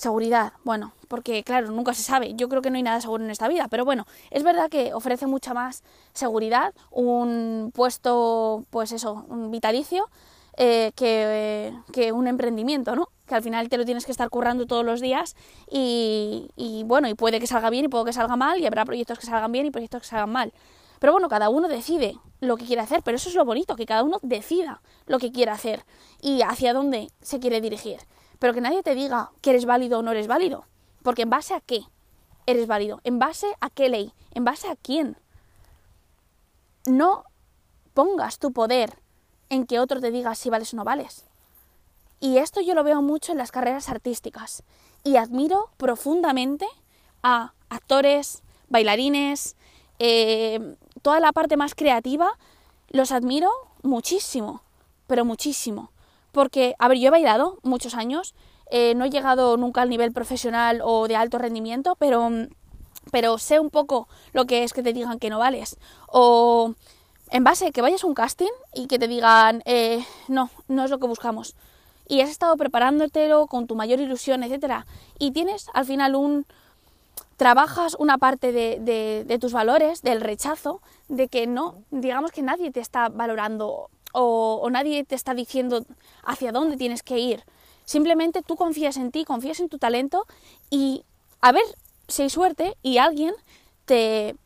Seguridad, 0.00 0.54
bueno, 0.64 0.94
porque 1.08 1.44
claro, 1.44 1.70
nunca 1.72 1.92
se 1.92 2.02
sabe. 2.02 2.32
Yo 2.34 2.48
creo 2.48 2.62
que 2.62 2.70
no 2.70 2.78
hay 2.78 2.82
nada 2.82 3.02
seguro 3.02 3.22
en 3.22 3.30
esta 3.30 3.48
vida, 3.48 3.68
pero 3.68 3.84
bueno, 3.84 4.06
es 4.30 4.42
verdad 4.42 4.70
que 4.70 4.94
ofrece 4.94 5.26
mucha 5.26 5.52
más 5.52 5.82
seguridad 6.14 6.72
un 6.90 7.70
puesto, 7.74 8.64
pues 8.70 8.92
eso, 8.92 9.26
un 9.28 9.50
vitalicio, 9.50 10.08
eh, 10.56 10.92
que, 10.96 11.74
que, 11.92 12.12
un 12.12 12.28
emprendimiento, 12.28 12.96
¿no? 12.96 13.10
que 13.26 13.34
al 13.34 13.42
final 13.42 13.68
te 13.68 13.76
lo 13.76 13.84
tienes 13.84 14.06
que 14.06 14.12
estar 14.12 14.30
currando 14.30 14.66
todos 14.66 14.86
los 14.86 15.02
días 15.02 15.36
y, 15.70 16.48
y 16.56 16.82
bueno, 16.84 17.06
y 17.06 17.12
puede 17.12 17.38
que 17.38 17.46
salga 17.46 17.68
bien 17.68 17.84
y 17.84 17.88
puede 17.88 18.06
que 18.06 18.14
salga 18.14 18.36
mal 18.36 18.58
y 18.58 18.64
habrá 18.64 18.86
proyectos 18.86 19.18
que 19.18 19.26
salgan 19.26 19.52
bien 19.52 19.66
y 19.66 19.70
proyectos 19.70 20.00
que 20.00 20.08
salgan 20.08 20.32
mal. 20.32 20.54
Pero 20.98 21.12
bueno, 21.12 21.28
cada 21.28 21.50
uno 21.50 21.68
decide 21.68 22.16
lo 22.40 22.56
que 22.56 22.64
quiere 22.64 22.80
hacer, 22.80 23.02
pero 23.04 23.16
eso 23.16 23.28
es 23.28 23.34
lo 23.34 23.44
bonito, 23.44 23.76
que 23.76 23.84
cada 23.84 24.02
uno 24.02 24.18
decida 24.22 24.80
lo 25.04 25.18
que 25.18 25.30
quiere 25.30 25.50
hacer 25.50 25.84
y 26.22 26.40
hacia 26.40 26.72
dónde 26.72 27.10
se 27.20 27.38
quiere 27.38 27.60
dirigir. 27.60 27.98
Pero 28.40 28.52
que 28.52 28.60
nadie 28.60 28.82
te 28.82 28.96
diga 28.96 29.30
que 29.42 29.50
eres 29.50 29.66
válido 29.66 30.00
o 30.00 30.02
no 30.02 30.10
eres 30.10 30.26
válido, 30.26 30.64
porque 31.04 31.22
en 31.22 31.30
base 31.30 31.54
a 31.54 31.60
qué 31.60 31.84
eres 32.46 32.66
válido, 32.66 33.00
en 33.04 33.20
base 33.20 33.46
a 33.60 33.70
qué 33.70 33.88
ley, 33.88 34.12
en 34.32 34.44
base 34.44 34.68
a 34.68 34.74
quién. 34.74 35.16
No 36.86 37.24
pongas 37.94 38.38
tu 38.38 38.52
poder 38.52 38.98
en 39.50 39.66
que 39.66 39.78
otro 39.78 40.00
te 40.00 40.10
diga 40.10 40.34
si 40.34 40.50
vales 40.50 40.72
o 40.72 40.76
no 40.76 40.84
vales. 40.84 41.26
Y 42.18 42.38
esto 42.38 42.60
yo 42.60 42.74
lo 42.74 42.82
veo 42.82 43.02
mucho 43.02 43.32
en 43.32 43.38
las 43.38 43.52
carreras 43.52 43.88
artísticas 43.88 44.62
y 45.04 45.16
admiro 45.16 45.70
profundamente 45.76 46.66
a 47.22 47.52
actores, 47.68 48.42
bailarines, 48.68 49.56
eh, 49.98 50.76
toda 51.02 51.20
la 51.20 51.32
parte 51.32 51.56
más 51.56 51.74
creativa, 51.74 52.38
los 52.88 53.12
admiro 53.12 53.50
muchísimo, 53.82 54.62
pero 55.06 55.24
muchísimo. 55.24 55.90
Porque, 56.32 56.74
a 56.78 56.88
ver, 56.88 56.98
yo 56.98 57.08
he 57.08 57.10
bailado 57.10 57.58
muchos 57.62 57.94
años, 57.94 58.34
eh, 58.70 58.94
no 58.94 59.04
he 59.04 59.10
llegado 59.10 59.56
nunca 59.56 59.82
al 59.82 59.90
nivel 59.90 60.12
profesional 60.12 60.80
o 60.82 61.08
de 61.08 61.16
alto 61.16 61.38
rendimiento, 61.38 61.96
pero, 61.98 62.30
pero 63.10 63.38
sé 63.38 63.58
un 63.58 63.70
poco 63.70 64.08
lo 64.32 64.46
que 64.46 64.64
es 64.64 64.72
que 64.72 64.82
te 64.82 64.92
digan 64.92 65.18
que 65.18 65.30
no 65.30 65.38
vales. 65.38 65.76
O 66.06 66.74
en 67.30 67.44
base 67.44 67.72
que 67.72 67.82
vayas 67.82 68.04
a 68.04 68.06
un 68.06 68.14
casting 68.14 68.52
y 68.74 68.86
que 68.86 68.98
te 68.98 69.08
digan, 69.08 69.62
eh, 69.64 70.04
no, 70.28 70.50
no 70.68 70.84
es 70.84 70.90
lo 70.90 70.98
que 70.98 71.06
buscamos. 71.06 71.56
Y 72.08 72.22
has 72.22 72.30
estado 72.30 72.56
preparándotelo 72.56 73.46
con 73.46 73.66
tu 73.66 73.76
mayor 73.76 74.00
ilusión, 74.00 74.42
etcétera. 74.42 74.86
Y 75.18 75.30
tienes 75.30 75.66
al 75.74 75.84
final 75.84 76.16
un, 76.16 76.46
trabajas 77.40 77.96
una 77.98 78.18
parte 78.18 78.52
de, 78.52 79.38
tus 79.40 79.52
valores, 79.52 80.02
del 80.02 80.20
rechazo, 80.20 80.82
de 81.08 81.28
que 81.28 81.46
no, 81.46 81.76
digamos 81.90 82.32
que 82.32 82.42
nadie 82.42 82.70
te 82.70 82.80
está 82.80 83.08
valorando 83.08 83.88
o, 84.12 84.68
nadie 84.70 85.04
te 85.04 85.14
está 85.14 85.34
diciendo 85.34 85.84
hacia 86.24 86.52
dónde 86.52 86.76
tienes 86.76 87.02
que 87.02 87.18
ir. 87.18 87.44
Simplemente 87.84 88.42
tú 88.42 88.56
confías 88.56 88.96
en 88.96 89.10
ti, 89.10 89.24
confías 89.24 89.60
en 89.60 89.68
tu 89.68 89.78
talento 89.78 90.26
y 90.70 91.04
a 91.40 91.52
ver 91.52 91.64
si 92.08 92.22
hay 92.22 92.30
suerte 92.30 92.76
y 92.82 92.98
alguien 92.98 93.34
te, 93.84 94.36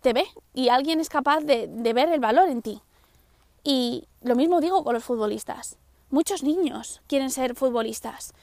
te 0.00 0.12
ve 0.12 0.26
y 0.54 0.68
alguien 0.68 1.00
es 1.00 1.08
capaz 1.08 1.40
de, 1.40 1.68
de 1.68 1.92
ver 1.92 2.10
el 2.10 2.20
valor 2.20 2.48
en 2.48 2.62
ti. 2.62 2.82
Y 3.64 4.08
lo 4.22 4.34
mismo 4.34 4.60
digo 4.60 4.84
con 4.84 4.94
los 4.94 5.04
futbolistas. 5.04 5.78
Muchos 6.10 6.42
niños 6.42 7.00
quieren 7.06 7.30
ser 7.30 7.54
futbolistas 7.54 8.34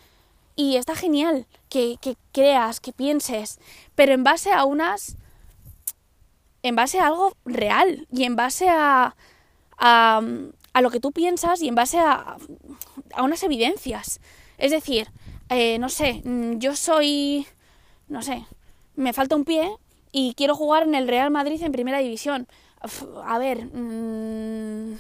y 0.59 0.75
está 0.75 0.93
genial 0.93 1.47
que, 1.69 1.97
creas, 2.33 2.81
que 2.81 2.91
pienses, 2.91 3.59
pero 3.95 4.11
en 4.11 4.25
base 4.25 4.51
a 4.51 4.65
unas... 4.65 5.15
en 6.63 6.75
base 6.75 6.99
a 6.99 7.07
algo 7.07 7.31
real 7.45 8.07
y 8.11 8.25
en 8.25 8.35
base 8.35 8.67
a, 8.67 9.15
a, 9.77 10.21
lo 10.81 10.89
que 10.89 10.99
tú 10.99 11.11
piensas 11.11 11.61
y 11.61 11.67
en 11.67 11.75
base 11.75 11.99
a, 11.99 12.37
a 13.13 13.23
unas 13.23 13.43
evidencias. 13.43 14.19
Es 14.57 14.71
decir, 14.71 15.09
eh, 15.49 15.79
no 15.79 15.89
sé, 15.89 16.21
mm, 16.23 16.59
yo 16.59 16.75
soy, 16.75 17.47
no 18.07 18.21
sé, 18.21 18.45
me 18.95 19.13
falta 19.13 19.35
un 19.35 19.45
pie 19.45 19.71
y 20.11 20.33
quiero 20.35 20.55
jugar 20.55 20.83
en 20.83 20.95
el 20.95 21.07
Real 21.07 21.31
Madrid 21.31 21.61
en 21.63 21.71
primera 21.71 21.99
división. 21.99 22.47
A 23.25 23.39
ver, 23.39 23.65
mmm, 23.65 24.97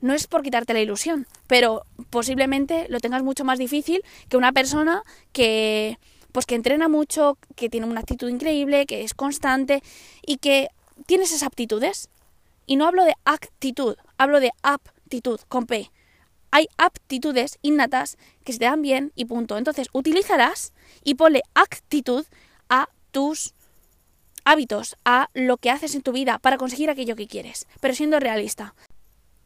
no 0.00 0.12
es 0.12 0.26
por 0.26 0.42
quitarte 0.42 0.74
la 0.74 0.80
ilusión, 0.80 1.26
pero 1.46 1.84
posiblemente 2.10 2.86
lo 2.88 3.00
tengas 3.00 3.22
mucho 3.22 3.44
más 3.44 3.58
difícil 3.58 4.02
que 4.28 4.36
una 4.36 4.52
persona 4.52 5.02
que 5.32 5.98
pues 6.30 6.44
que 6.44 6.54
entrena 6.54 6.88
mucho, 6.88 7.38
que 7.56 7.70
tiene 7.70 7.86
una 7.86 8.00
actitud 8.00 8.28
increíble, 8.28 8.86
que 8.86 9.02
es 9.02 9.14
constante 9.14 9.82
y 10.24 10.36
que 10.36 10.68
tiene 11.06 11.24
esas 11.24 11.42
aptitudes. 11.42 12.10
Y 12.66 12.76
no 12.76 12.86
hablo 12.86 13.04
de 13.04 13.14
actitud, 13.24 13.96
hablo 14.18 14.38
de 14.38 14.52
aptitud 14.62 14.97
con 15.48 15.66
P. 15.66 15.90
Hay 16.50 16.68
aptitudes 16.78 17.58
innatas 17.62 18.16
que 18.44 18.52
se 18.52 18.58
te 18.58 18.64
dan 18.64 18.82
bien 18.82 19.12
y 19.14 19.26
punto. 19.26 19.58
Entonces, 19.58 19.88
utilízalas 19.92 20.72
y 21.04 21.14
ponle 21.14 21.42
actitud 21.54 22.24
a 22.68 22.88
tus 23.10 23.54
hábitos, 24.44 24.96
a 25.04 25.28
lo 25.34 25.58
que 25.58 25.70
haces 25.70 25.94
en 25.94 26.02
tu 26.02 26.12
vida 26.12 26.38
para 26.38 26.56
conseguir 26.56 26.88
aquello 26.88 27.16
que 27.16 27.26
quieres, 27.26 27.66
pero 27.80 27.94
siendo 27.94 28.18
realista. 28.18 28.74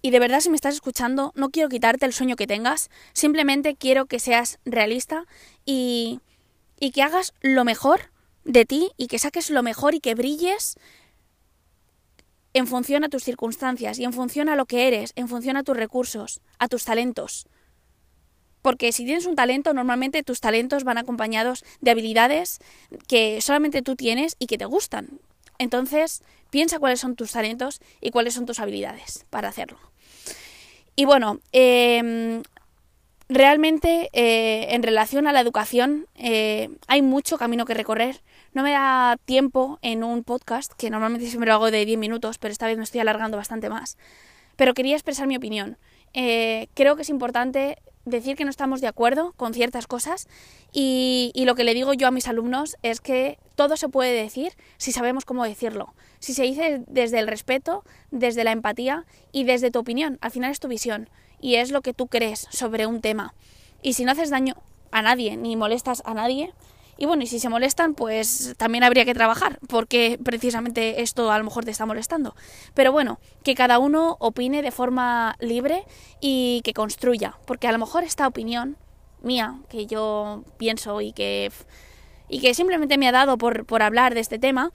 Y 0.00 0.10
de 0.10 0.18
verdad, 0.18 0.40
si 0.40 0.50
me 0.50 0.56
estás 0.56 0.74
escuchando, 0.74 1.32
no 1.34 1.50
quiero 1.50 1.68
quitarte 1.68 2.06
el 2.06 2.12
sueño 2.12 2.36
que 2.36 2.46
tengas, 2.46 2.90
simplemente 3.12 3.74
quiero 3.76 4.06
que 4.06 4.20
seas 4.20 4.58
realista 4.64 5.26
y, 5.64 6.20
y 6.78 6.90
que 6.90 7.02
hagas 7.02 7.34
lo 7.40 7.64
mejor 7.64 8.10
de 8.44 8.64
ti 8.64 8.90
y 8.96 9.06
que 9.06 9.18
saques 9.18 9.50
lo 9.50 9.62
mejor 9.62 9.94
y 9.94 10.00
que 10.00 10.14
brilles 10.14 10.76
en 12.54 12.66
función 12.66 13.04
a 13.04 13.08
tus 13.08 13.24
circunstancias 13.24 13.98
y 13.98 14.04
en 14.04 14.12
función 14.12 14.48
a 14.48 14.56
lo 14.56 14.66
que 14.66 14.88
eres, 14.88 15.12
en 15.16 15.28
función 15.28 15.56
a 15.56 15.62
tus 15.62 15.76
recursos, 15.76 16.40
a 16.58 16.68
tus 16.68 16.84
talentos. 16.84 17.46
Porque 18.60 18.92
si 18.92 19.04
tienes 19.04 19.26
un 19.26 19.34
talento, 19.34 19.74
normalmente 19.74 20.22
tus 20.22 20.40
talentos 20.40 20.84
van 20.84 20.98
acompañados 20.98 21.64
de 21.80 21.90
habilidades 21.90 22.60
que 23.08 23.40
solamente 23.40 23.82
tú 23.82 23.96
tienes 23.96 24.36
y 24.38 24.46
que 24.46 24.58
te 24.58 24.66
gustan. 24.66 25.20
Entonces, 25.58 26.22
piensa 26.50 26.78
cuáles 26.78 27.00
son 27.00 27.16
tus 27.16 27.32
talentos 27.32 27.80
y 28.00 28.10
cuáles 28.10 28.34
son 28.34 28.46
tus 28.46 28.60
habilidades 28.60 29.26
para 29.30 29.48
hacerlo. 29.48 29.78
Y 30.94 31.06
bueno, 31.06 31.40
em, 31.52 32.42
realmente 33.32 34.10
eh, 34.12 34.74
en 34.74 34.82
relación 34.82 35.26
a 35.26 35.32
la 35.32 35.40
educación 35.40 36.06
eh, 36.14 36.70
hay 36.86 37.02
mucho 37.02 37.38
camino 37.38 37.64
que 37.64 37.74
recorrer. 37.74 38.22
No 38.52 38.62
me 38.62 38.72
da 38.72 39.16
tiempo 39.24 39.78
en 39.82 40.04
un 40.04 40.24
podcast, 40.24 40.72
que 40.74 40.90
normalmente 40.90 41.26
siempre 41.26 41.48
lo 41.48 41.54
hago 41.54 41.70
de 41.70 41.84
10 41.84 41.98
minutos, 41.98 42.38
pero 42.38 42.52
esta 42.52 42.66
vez 42.66 42.76
me 42.76 42.84
estoy 42.84 43.00
alargando 43.00 43.36
bastante 43.36 43.70
más. 43.70 43.96
Pero 44.56 44.74
quería 44.74 44.94
expresar 44.94 45.26
mi 45.26 45.36
opinión. 45.36 45.78
Eh, 46.12 46.68
creo 46.74 46.96
que 46.96 47.02
es 47.02 47.08
importante 47.08 47.78
decir 48.04 48.36
que 48.36 48.44
no 48.44 48.50
estamos 48.50 48.80
de 48.80 48.88
acuerdo 48.88 49.32
con 49.36 49.54
ciertas 49.54 49.86
cosas 49.86 50.26
y, 50.72 51.30
y, 51.34 51.44
lo 51.44 51.54
que 51.54 51.62
le 51.62 51.72
digo 51.72 51.94
yo 51.94 52.08
a 52.08 52.10
mis 52.10 52.26
alumnos 52.26 52.76
es 52.82 53.00
que 53.00 53.38
todo 53.54 53.76
se 53.76 53.88
puede 53.88 54.12
decir 54.12 54.52
si 54.76 54.92
sabemos 54.92 55.24
cómo 55.24 55.44
decirlo. 55.44 55.94
Si 56.18 56.34
se 56.34 56.42
dice 56.42 56.82
desde 56.88 57.20
el 57.20 57.28
respeto, 57.28 57.84
desde 58.10 58.44
la 58.44 58.52
empatía 58.52 59.06
y 59.30 59.44
desde 59.44 59.70
tu 59.70 59.78
opinión. 59.78 60.18
Al 60.20 60.32
final 60.32 60.50
es 60.50 60.60
tu 60.60 60.68
visión 60.68 61.08
y 61.42 61.56
es 61.56 61.70
lo 61.70 61.82
que 61.82 61.92
tú 61.92 62.06
crees 62.06 62.46
sobre 62.50 62.86
un 62.86 63.02
tema. 63.02 63.34
Y 63.82 63.92
si 63.92 64.04
no 64.06 64.12
haces 64.12 64.30
daño 64.30 64.54
a 64.90 65.02
nadie 65.02 65.36
ni 65.36 65.56
molestas 65.56 66.02
a 66.06 66.14
nadie, 66.14 66.54
y 66.96 67.06
bueno, 67.06 67.24
y 67.24 67.26
si 67.26 67.40
se 67.40 67.48
molestan, 67.48 67.94
pues 67.94 68.54
también 68.56 68.84
habría 68.84 69.04
que 69.04 69.12
trabajar, 69.12 69.58
porque 69.68 70.18
precisamente 70.22 71.02
esto 71.02 71.32
a 71.32 71.38
lo 71.38 71.44
mejor 71.44 71.64
te 71.64 71.70
está 71.70 71.84
molestando. 71.84 72.36
Pero 72.74 72.92
bueno, 72.92 73.18
que 73.42 73.54
cada 73.54 73.78
uno 73.78 74.16
opine 74.20 74.62
de 74.62 74.70
forma 74.70 75.36
libre 75.40 75.84
y 76.20 76.60
que 76.62 76.72
construya, 76.72 77.34
porque 77.44 77.66
a 77.66 77.72
lo 77.72 77.78
mejor 77.78 78.04
esta 78.04 78.26
opinión 78.26 78.76
mía, 79.22 79.58
que 79.68 79.86
yo 79.86 80.44
pienso 80.58 81.00
y 81.00 81.12
que, 81.12 81.50
y 82.28 82.40
que 82.40 82.54
simplemente 82.54 82.98
me 82.98 83.08
ha 83.08 83.12
dado 83.12 83.36
por, 83.36 83.64
por 83.64 83.82
hablar 83.82 84.14
de 84.14 84.20
este 84.20 84.38
tema, 84.38 84.70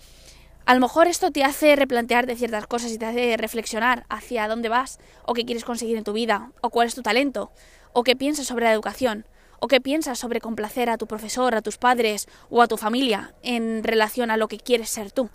a 0.68 0.74
lo 0.76 0.80
mejor 0.82 1.08
esto 1.08 1.32
te 1.32 1.44
hace 1.44 1.76
replantear 1.76 2.28
de 2.28 2.36
ciertas 2.36 2.68
cosas 2.68 2.92
y 2.92 3.00
te 3.00 3.06
hace 3.06 3.38
reflexionar 3.38 4.06
hacia 4.10 4.48
dónde 4.48 4.70
vas 4.70 5.00
o 5.26 5.34
qué 5.34 5.46
quieres 5.46 5.64
conseguir 5.64 5.98
en 5.98 6.04
tu 6.04 6.14
vida 6.14 6.52
o 6.62 6.70
cuál 6.70 6.88
es 6.88 6.94
tu 6.94 7.02
talento 7.02 7.52
o 7.94 8.04
qué 8.04 8.16
piensas 8.16 8.46
sobre 8.46 8.66
la 8.66 8.74
educación 8.74 9.26
¿O 9.60 9.68
qué 9.68 9.82
piensas 9.82 10.20
sobre 10.20 10.40
complacer 10.40 10.90
a 10.90 10.98
tu 10.98 11.08
profesor, 11.08 11.56
a 11.56 11.62
tus 11.62 11.78
padres 11.78 12.28
o 12.50 12.62
a 12.62 12.68
tu 12.68 12.78
familia 12.78 13.34
en 13.42 13.84
relación 13.84 14.30
a 14.30 14.38
lo 14.38 14.48
que 14.48 14.58
quieres 14.58 14.90
ser 14.90 15.12
tú? 15.12 15.30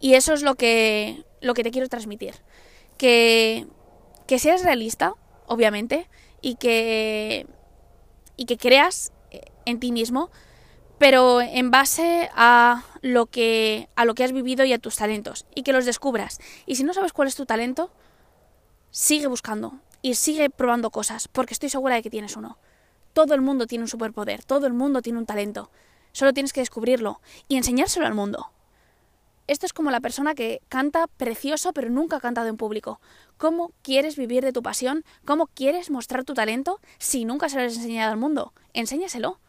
Y 0.00 0.14
eso 0.14 0.32
es 0.32 0.42
lo 0.42 0.56
que, 0.56 1.24
lo 1.40 1.54
que 1.54 1.62
te 1.62 1.70
quiero 1.70 1.88
transmitir. 1.88 2.34
Que, 2.96 3.66
que 4.26 4.40
seas 4.40 4.64
realista, 4.64 5.14
obviamente, 5.46 6.08
y 6.40 6.56
que, 6.56 7.46
y 8.36 8.46
que 8.46 8.56
creas 8.56 9.12
en 9.64 9.78
ti 9.78 9.92
mismo, 9.92 10.30
pero 10.98 11.40
en 11.40 11.70
base 11.70 12.28
a 12.34 12.84
lo, 13.02 13.26
que, 13.26 13.88
a 13.96 14.04
lo 14.04 14.14
que 14.14 14.24
has 14.24 14.32
vivido 14.32 14.64
y 14.64 14.72
a 14.72 14.78
tus 14.78 14.96
talentos, 14.96 15.46
y 15.54 15.62
que 15.62 15.72
los 15.72 15.84
descubras. 15.84 16.40
Y 16.66 16.74
si 16.74 16.84
no 16.84 16.92
sabes 16.92 17.12
cuál 17.12 17.28
es 17.28 17.36
tu 17.36 17.46
talento, 17.46 17.90
sigue 18.90 19.26
buscando 19.26 19.80
y 20.02 20.14
sigue 20.14 20.50
probando 20.50 20.90
cosas, 20.90 21.28
porque 21.28 21.54
estoy 21.54 21.68
segura 21.68 21.94
de 21.94 22.02
que 22.02 22.10
tienes 22.10 22.36
uno. 22.36 22.58
Todo 23.12 23.34
el 23.34 23.40
mundo 23.40 23.66
tiene 23.66 23.84
un 23.84 23.88
superpoder, 23.88 24.44
todo 24.44 24.66
el 24.66 24.72
mundo 24.72 25.02
tiene 25.02 25.18
un 25.18 25.26
talento. 25.26 25.70
Solo 26.12 26.32
tienes 26.32 26.52
que 26.52 26.60
descubrirlo 26.60 27.20
y 27.48 27.56
enseñárselo 27.56 28.06
al 28.06 28.14
mundo. 28.14 28.50
Esto 29.46 29.64
es 29.64 29.72
como 29.72 29.90
la 29.90 30.00
persona 30.00 30.34
que 30.34 30.60
canta 30.68 31.06
precioso 31.06 31.72
pero 31.72 31.88
nunca 31.88 32.16
ha 32.16 32.20
cantado 32.20 32.48
en 32.48 32.56
público. 32.56 33.00
¿Cómo 33.38 33.72
quieres 33.82 34.16
vivir 34.16 34.44
de 34.44 34.52
tu 34.52 34.62
pasión? 34.62 35.04
¿Cómo 35.24 35.46
quieres 35.46 35.90
mostrar 35.90 36.24
tu 36.24 36.34
talento 36.34 36.80
si 36.98 37.24
nunca 37.24 37.48
se 37.48 37.56
lo 37.56 37.62
has 37.62 37.76
enseñado 37.76 38.12
al 38.12 38.18
mundo? 38.18 38.52
Enséñaselo. 38.74 39.40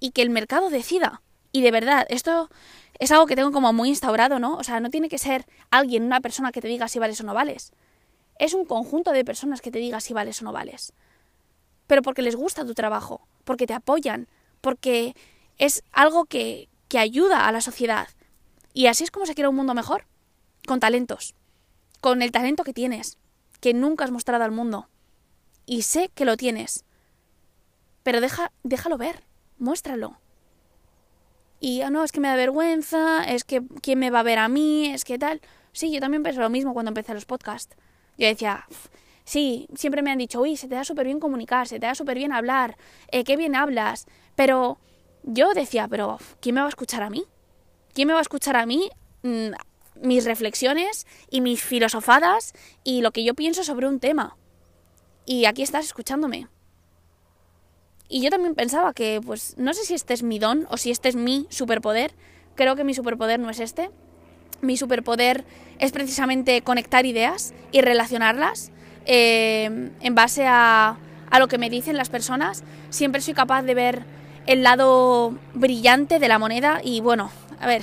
Y 0.00 0.10
que 0.10 0.22
el 0.22 0.30
mercado 0.30 0.70
decida. 0.70 1.22
Y 1.52 1.62
de 1.62 1.70
verdad, 1.70 2.06
esto 2.08 2.50
es 2.98 3.12
algo 3.12 3.26
que 3.26 3.36
tengo 3.36 3.52
como 3.52 3.72
muy 3.72 3.90
instaurado, 3.90 4.38
¿no? 4.38 4.56
O 4.56 4.64
sea, 4.64 4.80
no 4.80 4.90
tiene 4.90 5.08
que 5.08 5.18
ser 5.18 5.46
alguien, 5.70 6.02
una 6.02 6.20
persona 6.20 6.52
que 6.52 6.60
te 6.60 6.68
diga 6.68 6.88
si 6.88 6.98
vales 6.98 7.20
o 7.20 7.24
no 7.24 7.34
vales. 7.34 7.72
Es 8.38 8.54
un 8.54 8.64
conjunto 8.64 9.12
de 9.12 9.24
personas 9.24 9.60
que 9.60 9.70
te 9.70 9.78
diga 9.78 10.00
si 10.00 10.14
vales 10.14 10.40
o 10.40 10.44
no 10.44 10.52
vales 10.52 10.92
pero 11.90 12.02
porque 12.02 12.22
les 12.22 12.36
gusta 12.36 12.64
tu 12.64 12.72
trabajo, 12.72 13.26
porque 13.42 13.66
te 13.66 13.74
apoyan, 13.74 14.28
porque 14.60 15.16
es 15.58 15.82
algo 15.90 16.24
que, 16.24 16.68
que 16.86 17.00
ayuda 17.00 17.48
a 17.48 17.52
la 17.52 17.60
sociedad. 17.60 18.06
Y 18.72 18.86
así 18.86 19.02
es 19.02 19.10
como 19.10 19.26
se 19.26 19.34
quiere 19.34 19.48
un 19.48 19.56
mundo 19.56 19.74
mejor, 19.74 20.06
con 20.68 20.78
talentos, 20.78 21.34
con 22.00 22.22
el 22.22 22.30
talento 22.30 22.62
que 22.62 22.72
tienes, 22.72 23.18
que 23.58 23.74
nunca 23.74 24.04
has 24.04 24.12
mostrado 24.12 24.44
al 24.44 24.52
mundo. 24.52 24.88
Y 25.66 25.82
sé 25.82 26.12
que 26.14 26.24
lo 26.24 26.36
tienes, 26.36 26.84
pero 28.04 28.20
deja, 28.20 28.52
déjalo 28.62 28.96
ver, 28.96 29.24
muéstralo. 29.60 30.18
Y 31.60 31.82
ah, 31.82 31.90
no, 31.90 32.02
es 32.02 32.10
que 32.10 32.20
me 32.20 32.28
da 32.28 32.36
vergüenza, 32.36 33.22
es 33.24 33.44
que 33.44 33.62
quién 33.82 33.98
me 33.98 34.10
va 34.10 34.20
a 34.20 34.24
ver 34.24 34.38
a 34.38 34.48
mí, 34.48 34.86
es 34.86 35.04
que 35.04 35.18
tal. 35.18 35.40
Sí, 35.72 35.92
yo 35.92 36.00
también 36.00 36.22
pensé 36.22 36.40
lo 36.40 36.50
mismo 36.50 36.72
cuando 36.72 36.90
empecé 36.90 37.14
los 37.14 37.26
podcasts. 37.26 37.76
Yo 38.16 38.26
decía, 38.26 38.66
sí, 39.24 39.68
siempre 39.74 40.02
me 40.02 40.10
han 40.10 40.18
dicho, 40.18 40.40
uy, 40.40 40.56
se 40.56 40.68
te 40.68 40.74
da 40.74 40.84
súper 40.84 41.06
bien 41.06 41.20
comunicar, 41.20 41.68
se 41.68 41.78
te 41.78 41.86
da 41.86 41.94
súper 41.94 42.16
bien 42.16 42.32
hablar, 42.32 42.76
eh, 43.12 43.24
qué 43.24 43.36
bien 43.36 43.54
hablas. 43.54 44.06
Pero 44.34 44.78
yo 45.22 45.52
decía, 45.52 45.86
pero 45.86 46.18
¿quién 46.40 46.54
me 46.54 46.62
va 46.62 46.66
a 46.66 46.70
escuchar 46.70 47.02
a 47.02 47.10
mí? 47.10 47.24
¿Quién 47.92 48.08
me 48.08 48.14
va 48.14 48.20
a 48.20 48.22
escuchar 48.22 48.56
a 48.56 48.66
mí? 48.66 48.90
Mm, 49.22 49.50
mis 50.00 50.24
reflexiones 50.24 51.06
y 51.30 51.42
mis 51.42 51.62
filosofadas 51.62 52.54
y 52.84 53.02
lo 53.02 53.10
que 53.10 53.22
yo 53.22 53.34
pienso 53.34 53.64
sobre 53.64 53.86
un 53.86 54.00
tema. 54.00 54.36
Y 55.26 55.44
aquí 55.44 55.62
estás 55.62 55.84
escuchándome. 55.84 56.48
Y 58.10 58.20
yo 58.22 58.30
también 58.30 58.56
pensaba 58.56 58.92
que, 58.92 59.20
pues, 59.24 59.54
no 59.56 59.72
sé 59.72 59.84
si 59.84 59.94
este 59.94 60.12
es 60.12 60.24
mi 60.24 60.40
don 60.40 60.66
o 60.68 60.76
si 60.76 60.90
este 60.90 61.08
es 61.08 61.14
mi 61.14 61.46
superpoder. 61.48 62.12
Creo 62.56 62.74
que 62.74 62.82
mi 62.82 62.92
superpoder 62.92 63.38
no 63.38 63.48
es 63.50 63.60
este. 63.60 63.90
Mi 64.60 64.76
superpoder 64.76 65.44
es 65.78 65.92
precisamente 65.92 66.60
conectar 66.62 67.06
ideas 67.06 67.54
y 67.70 67.80
relacionarlas 67.80 68.72
eh, 69.06 69.90
en 70.00 70.14
base 70.16 70.44
a, 70.46 70.98
a 71.30 71.38
lo 71.38 71.46
que 71.46 71.56
me 71.56 71.70
dicen 71.70 71.96
las 71.96 72.10
personas. 72.10 72.64
Siempre 72.90 73.20
soy 73.20 73.32
capaz 73.32 73.62
de 73.62 73.74
ver 73.74 74.02
el 74.46 74.64
lado 74.64 75.38
brillante 75.54 76.18
de 76.18 76.28
la 76.28 76.40
moneda 76.40 76.80
y 76.82 77.00
bueno, 77.00 77.30
a 77.60 77.68
ver, 77.68 77.82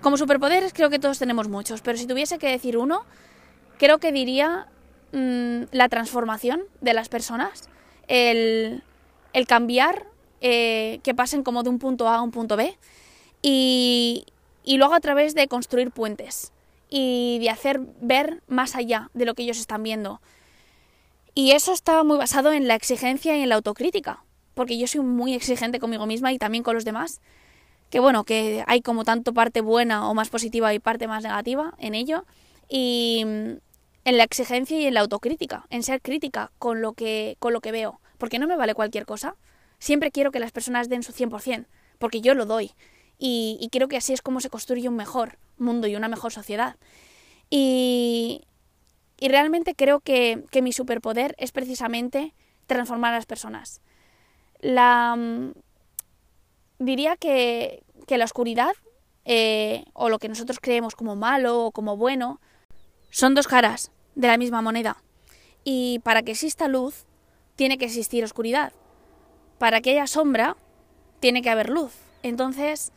como 0.00 0.16
superpoderes 0.16 0.72
creo 0.72 0.90
que 0.90 0.98
todos 0.98 1.18
tenemos 1.18 1.48
muchos, 1.48 1.80
pero 1.80 1.96
si 1.96 2.06
tuviese 2.06 2.38
que 2.38 2.48
decir 2.48 2.76
uno, 2.76 3.04
creo 3.78 3.98
que 3.98 4.10
diría 4.10 4.66
mm, 5.12 5.64
la 5.70 5.88
transformación 5.88 6.62
de 6.80 6.94
las 6.94 7.08
personas, 7.08 7.68
el, 8.08 8.82
el 9.38 9.46
cambiar, 9.46 10.06
eh, 10.40 11.00
que 11.02 11.14
pasen 11.14 11.42
como 11.42 11.62
de 11.62 11.70
un 11.70 11.78
punto 11.78 12.08
A 12.08 12.16
a 12.16 12.22
un 12.22 12.30
punto 12.30 12.56
B, 12.56 12.76
y, 13.40 14.26
y 14.64 14.76
luego 14.76 14.94
a 14.94 15.00
través 15.00 15.34
de 15.34 15.48
construir 15.48 15.90
puentes 15.90 16.52
y 16.90 17.38
de 17.40 17.50
hacer 17.50 17.80
ver 18.00 18.42
más 18.48 18.74
allá 18.74 19.10
de 19.14 19.24
lo 19.24 19.34
que 19.34 19.44
ellos 19.44 19.58
están 19.58 19.82
viendo. 19.82 20.20
Y 21.34 21.52
eso 21.52 21.72
está 21.72 22.02
muy 22.02 22.18
basado 22.18 22.52
en 22.52 22.66
la 22.66 22.74
exigencia 22.74 23.36
y 23.36 23.42
en 23.42 23.48
la 23.48 23.54
autocrítica, 23.54 24.24
porque 24.54 24.76
yo 24.76 24.86
soy 24.88 25.02
muy 25.02 25.34
exigente 25.34 25.78
conmigo 25.78 26.06
misma 26.06 26.32
y 26.32 26.38
también 26.38 26.64
con 26.64 26.74
los 26.74 26.84
demás, 26.84 27.20
que 27.90 28.00
bueno, 28.00 28.24
que 28.24 28.64
hay 28.66 28.82
como 28.82 29.04
tanto 29.04 29.32
parte 29.32 29.60
buena 29.60 30.10
o 30.10 30.14
más 30.14 30.30
positiva 30.30 30.74
y 30.74 30.80
parte 30.80 31.06
más 31.06 31.22
negativa 31.22 31.74
en 31.78 31.94
ello, 31.94 32.24
y 32.68 33.22
mm, 33.24 33.52
en 34.04 34.16
la 34.16 34.24
exigencia 34.24 34.80
y 34.80 34.86
en 34.86 34.94
la 34.94 35.00
autocrítica, 35.00 35.66
en 35.70 35.82
ser 35.82 36.02
crítica 36.02 36.50
con 36.58 36.82
lo 36.82 36.92
que, 36.92 37.36
con 37.38 37.52
lo 37.52 37.60
que 37.60 37.72
veo 37.72 38.00
porque 38.18 38.38
no 38.38 38.46
me 38.46 38.56
vale 38.56 38.74
cualquier 38.74 39.06
cosa. 39.06 39.36
Siempre 39.78 40.10
quiero 40.10 40.30
que 40.30 40.40
las 40.40 40.52
personas 40.52 40.88
den 40.88 41.02
su 41.02 41.12
100%, 41.12 41.66
porque 41.98 42.20
yo 42.20 42.34
lo 42.34 42.46
doy. 42.46 42.72
Y, 43.18 43.68
creo 43.72 43.88
que 43.88 43.96
así 43.96 44.12
es 44.12 44.22
como 44.22 44.40
se 44.40 44.50
construye 44.50 44.88
un 44.88 44.96
mejor 44.96 45.38
mundo 45.56 45.88
y 45.88 45.96
una 45.96 46.08
mejor 46.08 46.32
sociedad. 46.32 46.76
Y, 47.50 48.42
y 49.18 49.28
realmente 49.28 49.74
creo 49.74 50.00
que, 50.00 50.44
mi 50.62 50.72
superpoder 50.72 51.34
es 51.38 51.50
precisamente 51.50 52.34
transformar 52.66 53.14
a 53.14 53.16
las 53.16 53.26
personas. 53.26 53.80
La, 54.60 55.16
mm, 55.16 55.52
diría 56.78 57.16
que, 57.16 57.82
la 58.08 58.24
oscuridad, 58.24 58.72
eh, 59.24 59.84
o 59.92 60.08
lo 60.08 60.18
que 60.18 60.28
nosotros 60.28 60.58
creemos 60.60 60.94
como 60.94 61.16
malo 61.16 61.66
o 61.66 61.72
como 61.72 61.96
bueno, 61.96 62.40
son 63.10 63.34
dos 63.34 63.48
caras 63.48 63.90
de 64.14 64.28
la 64.28 64.38
misma 64.38 64.62
moneda. 64.62 65.02
Y 65.64 65.98
para 66.04 66.22
que 66.22 66.32
exista 66.32 66.68
luz, 66.68 67.07
tiene 67.58 67.76
que 67.76 67.86
existir 67.86 68.22
oscuridad. 68.22 68.72
Para 69.58 69.80
que 69.80 69.90
haya 69.90 70.06
sombra, 70.06 70.56
tiene 71.18 71.42
que 71.42 71.50
haber 71.50 71.70
luz. 71.70 71.92
Entonces, 72.22 72.92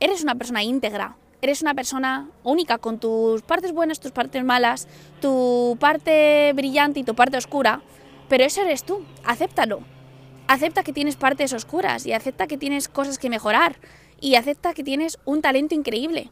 eres 0.00 0.22
una 0.22 0.36
persona 0.36 0.62
íntegra, 0.62 1.18
eres 1.42 1.60
una 1.60 1.74
persona 1.74 2.30
única 2.44 2.78
con 2.78 2.98
tus 2.98 3.42
partes 3.42 3.72
buenas, 3.72 4.00
tus 4.00 4.10
partes 4.10 4.42
malas, 4.42 4.88
tu 5.20 5.76
parte 5.78 6.50
brillante 6.54 7.00
y 7.00 7.04
tu 7.04 7.14
parte 7.14 7.36
oscura, 7.36 7.82
pero 8.30 8.42
eso 8.42 8.62
eres 8.62 8.84
tú, 8.84 9.04
acéptalo. 9.22 9.80
Acepta 10.46 10.82
que 10.82 10.94
tienes 10.94 11.16
partes 11.16 11.52
oscuras 11.52 12.06
y 12.06 12.14
acepta 12.14 12.46
que 12.46 12.56
tienes 12.56 12.88
cosas 12.88 13.18
que 13.18 13.28
mejorar 13.28 13.76
y 14.18 14.36
acepta 14.36 14.72
que 14.72 14.82
tienes 14.82 15.18
un 15.26 15.42
talento 15.42 15.74
increíble. 15.74 16.30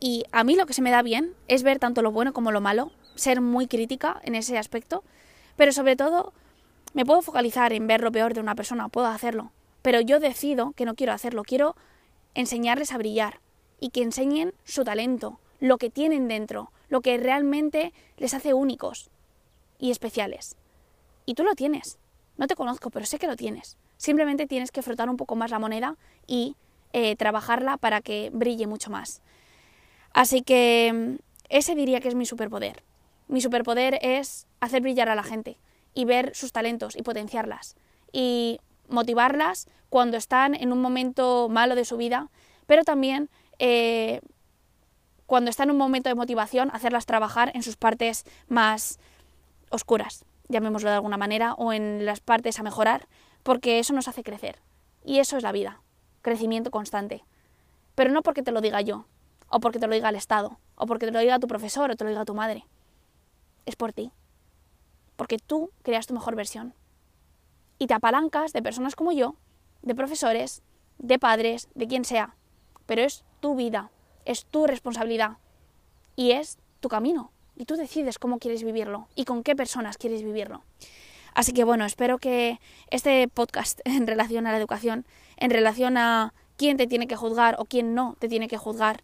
Y 0.00 0.24
a 0.32 0.42
mí 0.42 0.56
lo 0.56 0.66
que 0.66 0.74
se 0.74 0.82
me 0.82 0.90
da 0.90 1.02
bien 1.02 1.34
es 1.46 1.62
ver 1.62 1.78
tanto 1.78 2.02
lo 2.02 2.10
bueno 2.10 2.32
como 2.32 2.50
lo 2.50 2.60
malo, 2.60 2.90
ser 3.14 3.40
muy 3.40 3.68
crítica 3.68 4.20
en 4.24 4.34
ese 4.34 4.58
aspecto, 4.58 5.04
pero 5.54 5.70
sobre 5.70 5.94
todo 5.94 6.32
me 6.94 7.04
puedo 7.04 7.20
focalizar 7.22 7.72
en 7.72 7.86
ver 7.86 8.00
lo 8.00 8.12
peor 8.12 8.34
de 8.34 8.40
una 8.40 8.54
persona, 8.54 8.88
puedo 8.88 9.08
hacerlo, 9.08 9.52
pero 9.82 10.00
yo 10.00 10.20
decido 10.20 10.72
que 10.72 10.84
no 10.84 10.94
quiero 10.94 11.12
hacerlo, 11.12 11.42
quiero 11.42 11.76
enseñarles 12.34 12.92
a 12.92 12.98
brillar 12.98 13.40
y 13.80 13.90
que 13.90 14.02
enseñen 14.02 14.54
su 14.64 14.84
talento, 14.84 15.40
lo 15.60 15.76
que 15.76 15.90
tienen 15.90 16.28
dentro, 16.28 16.70
lo 16.88 17.00
que 17.00 17.18
realmente 17.18 17.92
les 18.16 18.32
hace 18.32 18.54
únicos 18.54 19.10
y 19.78 19.90
especiales. 19.90 20.56
Y 21.26 21.34
tú 21.34 21.42
lo 21.42 21.54
tienes. 21.54 21.98
No 22.36 22.46
te 22.46 22.54
conozco, 22.54 22.90
pero 22.90 23.06
sé 23.06 23.18
que 23.18 23.26
lo 23.26 23.36
tienes. 23.36 23.76
Simplemente 23.96 24.46
tienes 24.46 24.70
que 24.70 24.82
frotar 24.82 25.08
un 25.08 25.16
poco 25.16 25.36
más 25.36 25.50
la 25.50 25.58
moneda 25.58 25.96
y 26.26 26.56
eh, 26.92 27.16
trabajarla 27.16 27.76
para 27.76 28.00
que 28.00 28.30
brille 28.32 28.66
mucho 28.66 28.90
más. 28.90 29.20
Así 30.12 30.42
que 30.42 30.92
mm, 30.92 31.22
ese 31.48 31.74
diría 31.74 32.00
que 32.00 32.08
es 32.08 32.14
mi 32.14 32.26
superpoder. 32.26 32.82
Mi 33.28 33.40
superpoder 33.40 33.98
es 34.02 34.46
hacer 34.60 34.82
brillar 34.82 35.08
a 35.08 35.14
la 35.14 35.22
gente, 35.22 35.56
y 35.94 36.04
ver 36.04 36.34
sus 36.34 36.52
talentos 36.52 36.96
y 36.96 37.02
potenciarlas 37.02 37.76
y 38.12 38.60
motivarlas 38.88 39.68
cuando 39.88 40.16
están 40.16 40.54
en 40.54 40.72
un 40.72 40.80
momento 40.80 41.48
malo 41.48 41.74
de 41.74 41.84
su 41.84 41.96
vida, 41.96 42.28
pero 42.66 42.84
también 42.84 43.30
eh, 43.58 44.20
cuando 45.26 45.50
están 45.50 45.68
en 45.68 45.72
un 45.72 45.78
momento 45.78 46.08
de 46.08 46.14
motivación, 46.14 46.70
hacerlas 46.72 47.06
trabajar 47.06 47.50
en 47.54 47.62
sus 47.62 47.76
partes 47.76 48.24
más 48.48 48.98
oscuras, 49.70 50.24
llamémoslo 50.48 50.90
de 50.90 50.96
alguna 50.96 51.16
manera, 51.16 51.54
o 51.54 51.72
en 51.72 52.04
las 52.04 52.20
partes 52.20 52.58
a 52.58 52.62
mejorar, 52.62 53.08
porque 53.42 53.78
eso 53.78 53.92
nos 53.92 54.08
hace 54.08 54.22
crecer. 54.22 54.58
Y 55.04 55.18
eso 55.18 55.36
es 55.36 55.42
la 55.42 55.52
vida, 55.52 55.80
crecimiento 56.22 56.70
constante. 56.70 57.24
Pero 57.94 58.10
no 58.10 58.22
porque 58.22 58.42
te 58.42 58.52
lo 58.52 58.60
diga 58.60 58.80
yo, 58.80 59.06
o 59.48 59.60
porque 59.60 59.78
te 59.78 59.86
lo 59.86 59.94
diga 59.94 60.08
el 60.08 60.16
Estado, 60.16 60.58
o 60.74 60.86
porque 60.86 61.06
te 61.06 61.12
lo 61.12 61.20
diga 61.20 61.38
tu 61.38 61.46
profesor 61.46 61.90
o 61.90 61.96
te 61.96 62.04
lo 62.04 62.10
diga 62.10 62.24
tu 62.24 62.34
madre. 62.34 62.66
Es 63.66 63.76
por 63.76 63.92
ti 63.92 64.12
porque 65.16 65.38
tú 65.38 65.70
creas 65.82 66.06
tu 66.06 66.14
mejor 66.14 66.34
versión. 66.34 66.74
Y 67.78 67.86
te 67.86 67.94
apalancas 67.94 68.52
de 68.52 68.62
personas 68.62 68.96
como 68.96 69.12
yo, 69.12 69.36
de 69.82 69.94
profesores, 69.94 70.62
de 70.98 71.18
padres, 71.18 71.68
de 71.74 71.86
quien 71.86 72.04
sea. 72.04 72.36
Pero 72.86 73.02
es 73.02 73.24
tu 73.40 73.54
vida, 73.54 73.90
es 74.24 74.44
tu 74.46 74.66
responsabilidad 74.66 75.38
y 76.16 76.32
es 76.32 76.58
tu 76.80 76.88
camino. 76.88 77.30
Y 77.56 77.66
tú 77.66 77.76
decides 77.76 78.18
cómo 78.18 78.38
quieres 78.38 78.62
vivirlo 78.62 79.08
y 79.14 79.24
con 79.24 79.42
qué 79.42 79.54
personas 79.54 79.98
quieres 79.98 80.22
vivirlo. 80.22 80.62
Así 81.34 81.52
que 81.52 81.64
bueno, 81.64 81.84
espero 81.84 82.18
que 82.18 82.60
este 82.90 83.28
podcast 83.28 83.80
en 83.84 84.06
relación 84.06 84.46
a 84.46 84.52
la 84.52 84.58
educación, 84.58 85.04
en 85.36 85.50
relación 85.50 85.96
a 85.96 86.32
quién 86.56 86.76
te 86.76 86.86
tiene 86.86 87.06
que 87.06 87.16
juzgar 87.16 87.56
o 87.58 87.64
quién 87.64 87.94
no 87.94 88.16
te 88.18 88.28
tiene 88.28 88.48
que 88.48 88.56
juzgar, 88.56 89.02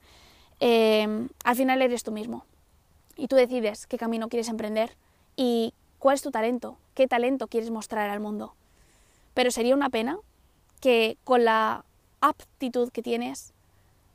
eh, 0.60 1.28
al 1.44 1.56
final 1.56 1.82
eres 1.82 2.02
tú 2.02 2.12
mismo. 2.12 2.44
Y 3.16 3.28
tú 3.28 3.36
decides 3.36 3.86
qué 3.86 3.98
camino 3.98 4.28
quieres 4.28 4.48
emprender 4.48 4.96
y 5.36 5.74
¿Cuál 6.00 6.14
es 6.14 6.22
tu 6.22 6.30
talento? 6.30 6.78
¿Qué 6.94 7.06
talento 7.06 7.46
quieres 7.46 7.70
mostrar 7.70 8.08
al 8.08 8.20
mundo? 8.20 8.54
Pero 9.34 9.50
sería 9.50 9.74
una 9.74 9.90
pena 9.90 10.18
que 10.80 11.18
con 11.24 11.44
la 11.44 11.84
aptitud 12.22 12.90
que 12.90 13.02
tienes, 13.02 13.52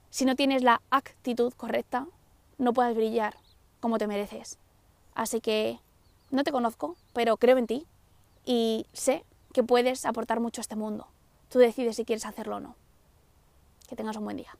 si 0.09 0.25
no 0.25 0.35
tienes 0.35 0.63
la 0.63 0.81
actitud 0.89 1.53
correcta, 1.53 2.07
no 2.57 2.73
puedas 2.73 2.95
brillar 2.95 3.35
como 3.81 3.99
te 3.99 4.07
mereces. 4.07 4.57
Así 5.13 5.41
que 5.41 5.79
no 6.31 6.43
te 6.43 6.51
conozco, 6.51 6.95
pero 7.13 7.37
creo 7.37 7.59
en 7.59 7.67
ti 7.67 7.85
y 8.45 8.87
sé 8.93 9.23
que 9.53 9.61
puedes 9.61 10.07
aportar 10.07 10.39
mucho 10.39 10.61
a 10.61 10.63
este 10.63 10.75
mundo. 10.75 11.05
Tú 11.49 11.59
decides 11.59 11.97
si 11.97 12.03
quieres 12.03 12.25
hacerlo 12.25 12.55
o 12.55 12.59
no. 12.61 12.75
Que 13.87 13.95
tengas 13.95 14.17
un 14.17 14.23
buen 14.23 14.37
día. 14.37 14.57